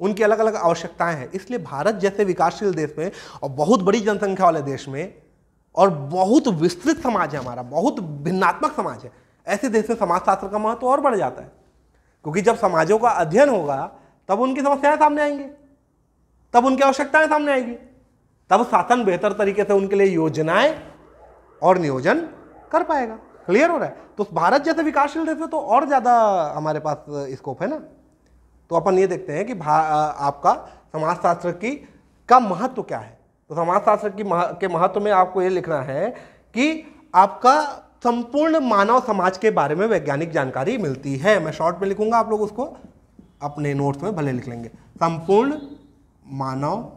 [0.00, 3.10] उनकी अलग अलग आवश्यकताएँ हैं। इसलिए भारत जैसे विकासशील देश में
[3.42, 5.14] और बहुत बड़ी जनसंख्या वाले देश में
[5.74, 9.12] और बहुत विस्तृत समाज है हमारा, बहुत भिन्नात्मक समाज है।
[9.46, 11.65] ऐसे देश में समाजशास्त्र का महत्व और बढ़ जाता है।
[12.26, 13.76] क्योंकि जब समाजों का अध्ययन होगा,
[14.28, 15.44] तब उनकी समस्याएँ सामने आएँगी।
[16.54, 17.74] तब उनकी आवश्यकताएँ सामने आएगी।
[18.50, 20.74] तब शासन बेहतर तरीके से उनके लिए योजनाएँ
[21.62, 22.20] और नियोजन
[22.72, 23.14] कर पाएगा।
[23.46, 23.96] क्लियर हो रहा है?
[24.18, 26.12] तो भारत जैसे विकासशील देश में तो और ज़्यादा
[26.56, 27.04] हमारे पास
[27.38, 27.76] स्कोप है ना?
[28.70, 30.54] तो अपन ये देखते हैं कि आपका
[30.92, 31.70] समाजशास्त्र की,
[32.28, 33.18] का महत्व क्या है?
[33.50, 34.22] तो समाजशास्त्र की
[34.60, 36.08] के महत्व में आपको ये लिखना है
[36.54, 37.58] कि आपका
[38.02, 42.30] संपूर्ण मानव समाज के बारे में वैज्ञानिक जानकारी मिलती है। मैं शॉर्ट में लिखूँगा आप
[42.30, 42.64] लोग उसको।
[43.42, 45.58] अपने नोट्स में भले लिख लेंगे। संपूर्ण
[46.26, 46.92] मानव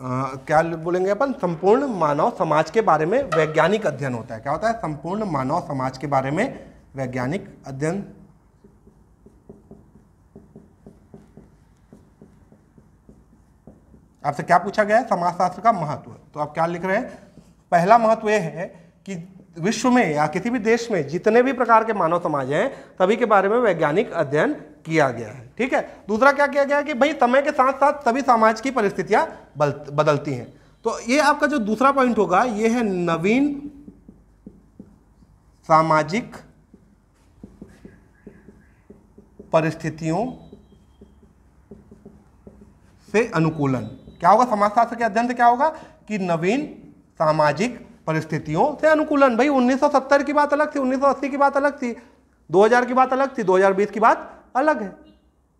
[0.00, 1.32] क्या बोलेंगे अपन?
[1.32, 4.74] संपूर्ण मानव समाज के बारे में वैज्ञानिक अध्ययन होता है। क्या होता है?
[4.74, 8.04] संपूर्ण मानव समाज के बारे में वैज्ञानिक अध्ययन।
[14.24, 15.06] आपसे क्या पूछा गया है?
[15.08, 17.27] समाजशास्त्र का महत्व। तो आप क्या लिख रहे हैं?
[17.72, 18.66] पहला महत्व यह है
[19.06, 19.16] कि
[19.60, 23.16] विश्व में या किसी भी देश में जितने भी प्रकार के मानव समाज हैं, सभी
[23.16, 24.52] के बारे में वैज्ञानिक अध्ययन
[24.86, 25.80] किया गया है। ठीक है?
[26.08, 29.26] दूसरा क्या किया गया कि भाई समय के साथ साथ सभी समाज की परिस्थितियाँ
[29.58, 30.46] बदलती हैं।
[30.84, 33.70] तो ये आपका जो दूसरा पॉइंट होगा, ये है नवीन
[35.68, 36.36] सामाजिक
[39.52, 40.26] परिस्थितियों
[43.08, 43.80] से अनुकूलन।
[44.20, 44.44] क्या होगा?
[44.44, 45.68] समाजशास्त्र के अध्ययन से क्या होगा
[46.08, 46.87] कि नवीन
[47.20, 51.94] सामाजिक परिस्थितियों से अनुकूलन। भाई 1970 की बात अलग थी 1980 की बात अलग थी
[52.50, 54.88] 2000 की बात अलग थी 2020 की बात अलग है।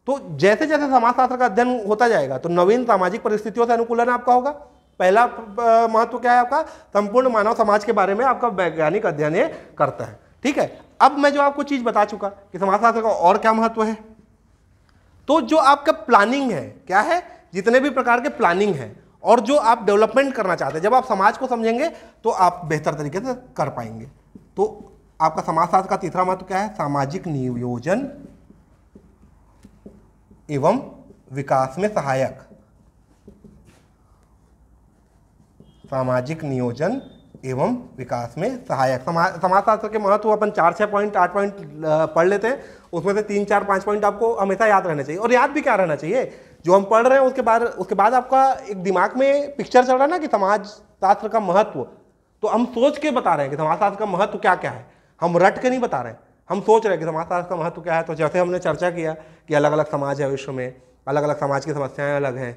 [0.08, 4.34] तो जैसे जैसे समाजशास्त्र का अध्ययन होता जाएगा तो नवीन सामाजिक परिस्थितियों से अनुकूलन आपका
[4.34, 4.50] होगा।
[5.00, 5.26] पहला
[5.88, 6.62] महत्व क्या है आपका?
[6.62, 9.48] संपूर्ण मानव समाज के बारे में आपका वैज्ञानिक अध्ययन
[9.78, 10.80] करता है। ठीक है?
[11.00, 13.96] अब मैं जो आपको चीज़ बता चुका कि समाजशास्त्र का और क्या महत्व है।
[15.28, 17.22] तो जो आपका प्लानिंग है, क्या है?
[17.54, 18.88] जितने भी प्रकार के प्लानिंग है
[19.24, 21.88] और जो आप डेवलपमेंट करना चाहते हैं, जब आप समाज को समझेंगे
[22.24, 24.06] तो आप बेहतर तरीके से कर पाएँगे।
[24.56, 26.74] तो आपका समाजशास्त्र का तीसरा महत्व क्या है?
[26.74, 28.08] सामाजिक नियोजन
[30.50, 30.80] एवं
[31.32, 32.38] विकास में सहायक।
[35.84, 37.00] सामाजिक नियोजन
[37.44, 41.54] एवं विकास में सहायक। समाजशास्त्र के महत्व अपन चार छः पॉइंट आठ पॉइंट
[42.14, 42.60] पढ़ लेते हैं।
[42.92, 45.74] उसमें से तीन, चार, पाँच पॉइंट आपको हमेशा याद रहना चाहिए। और याद भी क्या
[45.74, 46.32] रहना चाहिए?
[46.64, 49.92] जो हम पढ़ रहे हैं, उसके बाद उसके बाद आपका एक दिमाग में पिक्चर चल
[49.92, 51.86] रहा है ना कि समाज शास्त्र का महत्व।
[52.42, 54.86] तो हम सोच के बता रहे हैं कि समाजशास्त्र का महत्व क्या क्या है।
[55.20, 56.20] हम रट के नहीं बता रहे हैं।
[56.50, 59.12] हम सोच रहे हैं कि समाजशास्त्र का महत्व क्या है। तो जैसे हमने चर्चा किया
[59.48, 60.74] कि अलग अलग समाज है विश्व में
[61.06, 62.56] अलग अलग समाज की समस्याएँ अलग हैं,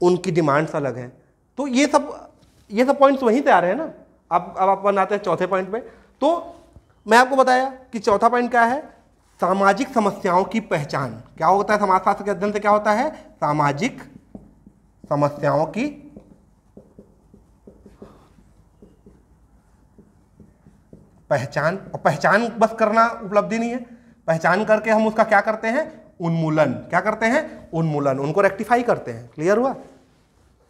[0.00, 1.12] उनकी डिमांड्स अलग हैं।
[1.58, 2.12] तो ये सब
[2.70, 3.90] ये सब पॉइंट्स वहीं से आ रहे हैं ना।
[4.30, 5.78] अब अब अपन आते हैं चौथे पॉइंट पे।
[6.22, 6.54] तो
[7.06, 8.80] मैं आपको बताया कि चौथा पॉइंट क्या है?
[9.40, 13.10] सामाजिक समस्याओं की पहचान। क्या होता है समाजशास्त्र के अध्ययन से क्या होता है?
[13.36, 14.02] सामाजिक
[15.08, 15.86] समस्याओं की
[21.30, 23.78] पहचान। और पहचान बस करना उपलब्धि नहीं है।
[24.28, 26.14] पहचान करके हम उसका क्या करते हैं?
[26.20, 27.70] उन्मूलन। क्या करते हैं?
[27.70, 29.74] उन्मूलन। उनको रेक्टिफाई करते हैं। क्लियर हुआ?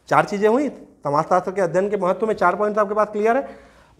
[0.08, 0.68] चार चीज़ें हुई।
[1.04, 3.48] समाजशास्त्र के अध्ययन के महत्व में चार पॉइंट आपके पास क्लियर है।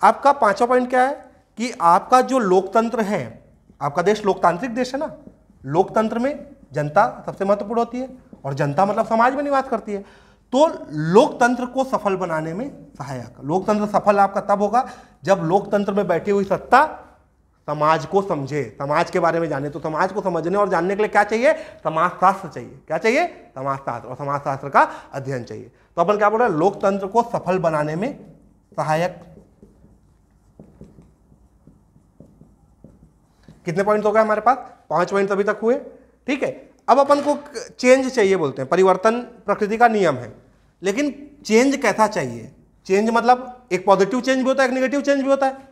[0.03, 1.12] आपका पांचवा पॉइंट क्या है?
[1.59, 3.44] कि आपका जो लोकतंत्र है,
[3.82, 5.12] आपका देश लोकतांत्रिक देश है ना?
[5.66, 8.09] लोकतंत्र में जनता सबसे महत्वपूर्ण होती है
[8.44, 10.05] और जनता मतलब समाज में निवास करती है।
[10.53, 14.86] तो लोकतंत्र को सफल बनाने में सहायक। लोकतंत्र सफल आपका तब होगा
[15.24, 16.84] जब लोकतंत्र में बैठी हुई सत्ता
[17.68, 21.02] समाज को समझे। समाज के बारे में जाने। तो समाज को समझने और जानने के
[21.02, 21.52] लिए क्या चाहिए?
[21.84, 23.26] समाजशास्त्र चाहिए। क्या चाहिए?
[23.54, 26.56] समाजशास्त्र। और समाजशास्त्र का अध्ययन चाहिए। तो अपन क्या बोल रहे हैं?
[26.56, 28.24] लोकतंत्र को सफल बनाने में
[28.76, 29.20] सहायक।
[33.64, 34.56] कितने पॉइंट हो गए हमारे पास?
[34.90, 35.78] पाँच पॉइंट अभी तक हुए।
[36.26, 36.70] ठीक है?
[36.88, 37.38] अब अपन को
[37.78, 40.32] चेंज चाहिए बोलते हैं। परिवर्तन प्रकृति का नियम है।
[40.82, 42.52] लेकिन चेंज कैसा चाहिए?
[42.86, 45.67] चेंज मतलब एक पॉजिटिव चेंज भी होता है, एक निगेटिव चेंज भी होता है।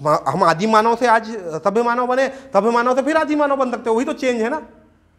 [0.00, 1.30] हम आदि मानव से आज
[1.64, 4.40] सभ्य मानव बने सभ्य मानव से फिर आदि मानव बन सकते हैं। वही तो चेंज
[4.42, 4.62] है ना।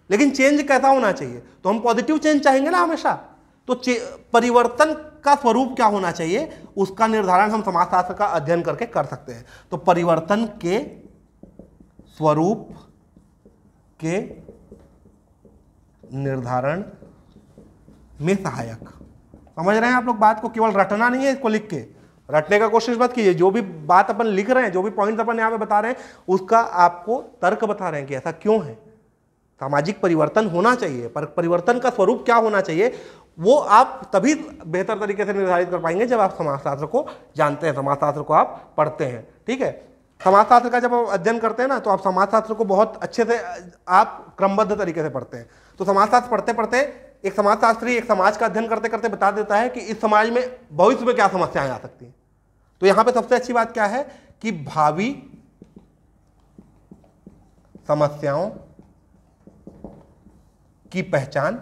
[0.10, 1.40] लेकिन चेंज कैसा होना चाहिए?
[1.64, 3.14] तो हम पॉजिटिव चेंज चाहेंगे ना हमेशा।
[3.68, 3.82] तो
[4.34, 6.50] परिवर्तन का स्वरूप क्या होना चाहिए?
[6.78, 10.80] उसका निर्धारण हम समाजशास्त्र का अध्ययन करके कर सकते हैं। तो परिवर्तन के
[12.18, 12.70] स्वरूप
[14.04, 14.18] के
[16.18, 16.84] निर्धारण
[18.22, 18.90] में सहायक।
[19.56, 20.50] समझ रहे हैं आप लोग बात को?
[20.50, 22.01] केवल रटना नहीं है इसको लिख के।
[22.32, 25.20] रटने का कोशिश मत कीजिए, जो भी बात अपन लिख रहे हैं, जो भी पॉइंट
[25.20, 28.64] अपन यहाँ पे बता रहे हैं, उसका आपको तर्क बता रहे हैं कि ऐसा क्यों
[28.64, 28.74] है।
[29.62, 32.94] सामाजिक परिवर्तन होना चाहिए, पर परिवर्तन का स्वरूप क्या होना चाहिए,
[33.40, 34.34] वो आप तभी
[34.66, 37.06] बेहतर तरीके से निर्धारित कर पाएँगे जब आप समाजशास्त्र को
[37.38, 39.72] जानते हैं, समाजशास्त्र को आप पढ़ते हैं, ठीक है?
[40.22, 43.40] समाजशास्त्र का जब आप अध्ययन करते हैं ना तो आप समाजशास्त्र को बहुत अच्छे से,
[43.90, 46.82] आप क्रमबद्ध तरीके से पढ़ते हैं। तो समाजशास्त्र पढ़ते पढ़ते
[47.26, 50.44] एक समाजशास्त्री, एक समाज का अध्ययन करते करते बता देता है कि इस समाज में
[50.74, 52.14] भविष्य में क्या समस्याएँ आ सकती हैं।
[52.82, 54.04] तो यहाँ पे सबसे अच्छी बात क्या है
[54.42, 55.10] कि भावी
[57.88, 58.50] समस्याओं
[60.92, 61.62] की पहचान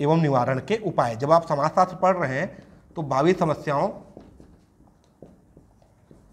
[0.00, 2.64] एवं निवारण के उपाय जब आप समाजशास्त्र पढ़ रहे हैं
[2.96, 3.88] तो भावी समस्याओं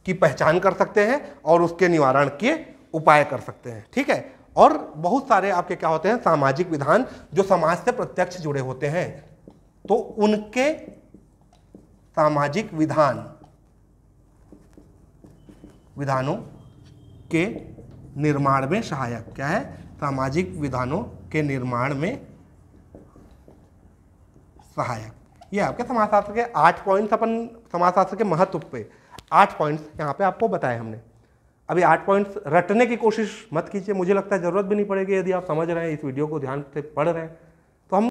[0.05, 2.53] की पहचान कर सकते हैं और उसके निवारण के
[2.93, 4.36] उपाय कर सकते हैं। ठीक है?
[4.57, 6.17] और बहुत सारे आपके क्या होते हैं?
[6.17, 9.07] सामाजिक विधान जो समाज से प्रत्यक्ष जुड़े होते हैं
[9.86, 10.99] तो उनके
[12.18, 13.18] सामाजिक विधान,
[15.97, 16.36] विधानों
[17.32, 17.45] के
[18.22, 19.62] निर्माण में सहायक। क्या है?
[19.93, 21.01] सामाजिक विधानों
[21.32, 22.28] के निर्माण में
[24.76, 25.14] सहायक।
[25.53, 28.89] ये आपके समाजशास्त्र के आठ पॉइंट्स अपन, समाजशास्त्र के महत्व पे।
[29.34, 31.01] आठ पॉइंट्स यहाँ पे आपको बताए हमने।
[31.70, 35.16] अभी आठ पॉइंट्स रटने की कोशिश मत कीजिए। मुझे लगता है ज़रूरत भी नहीं पड़ेगी।
[35.16, 37.49] यदि आप समझ रहे हैं, इस वीडियो को ध्यान से पढ़ रहे हैं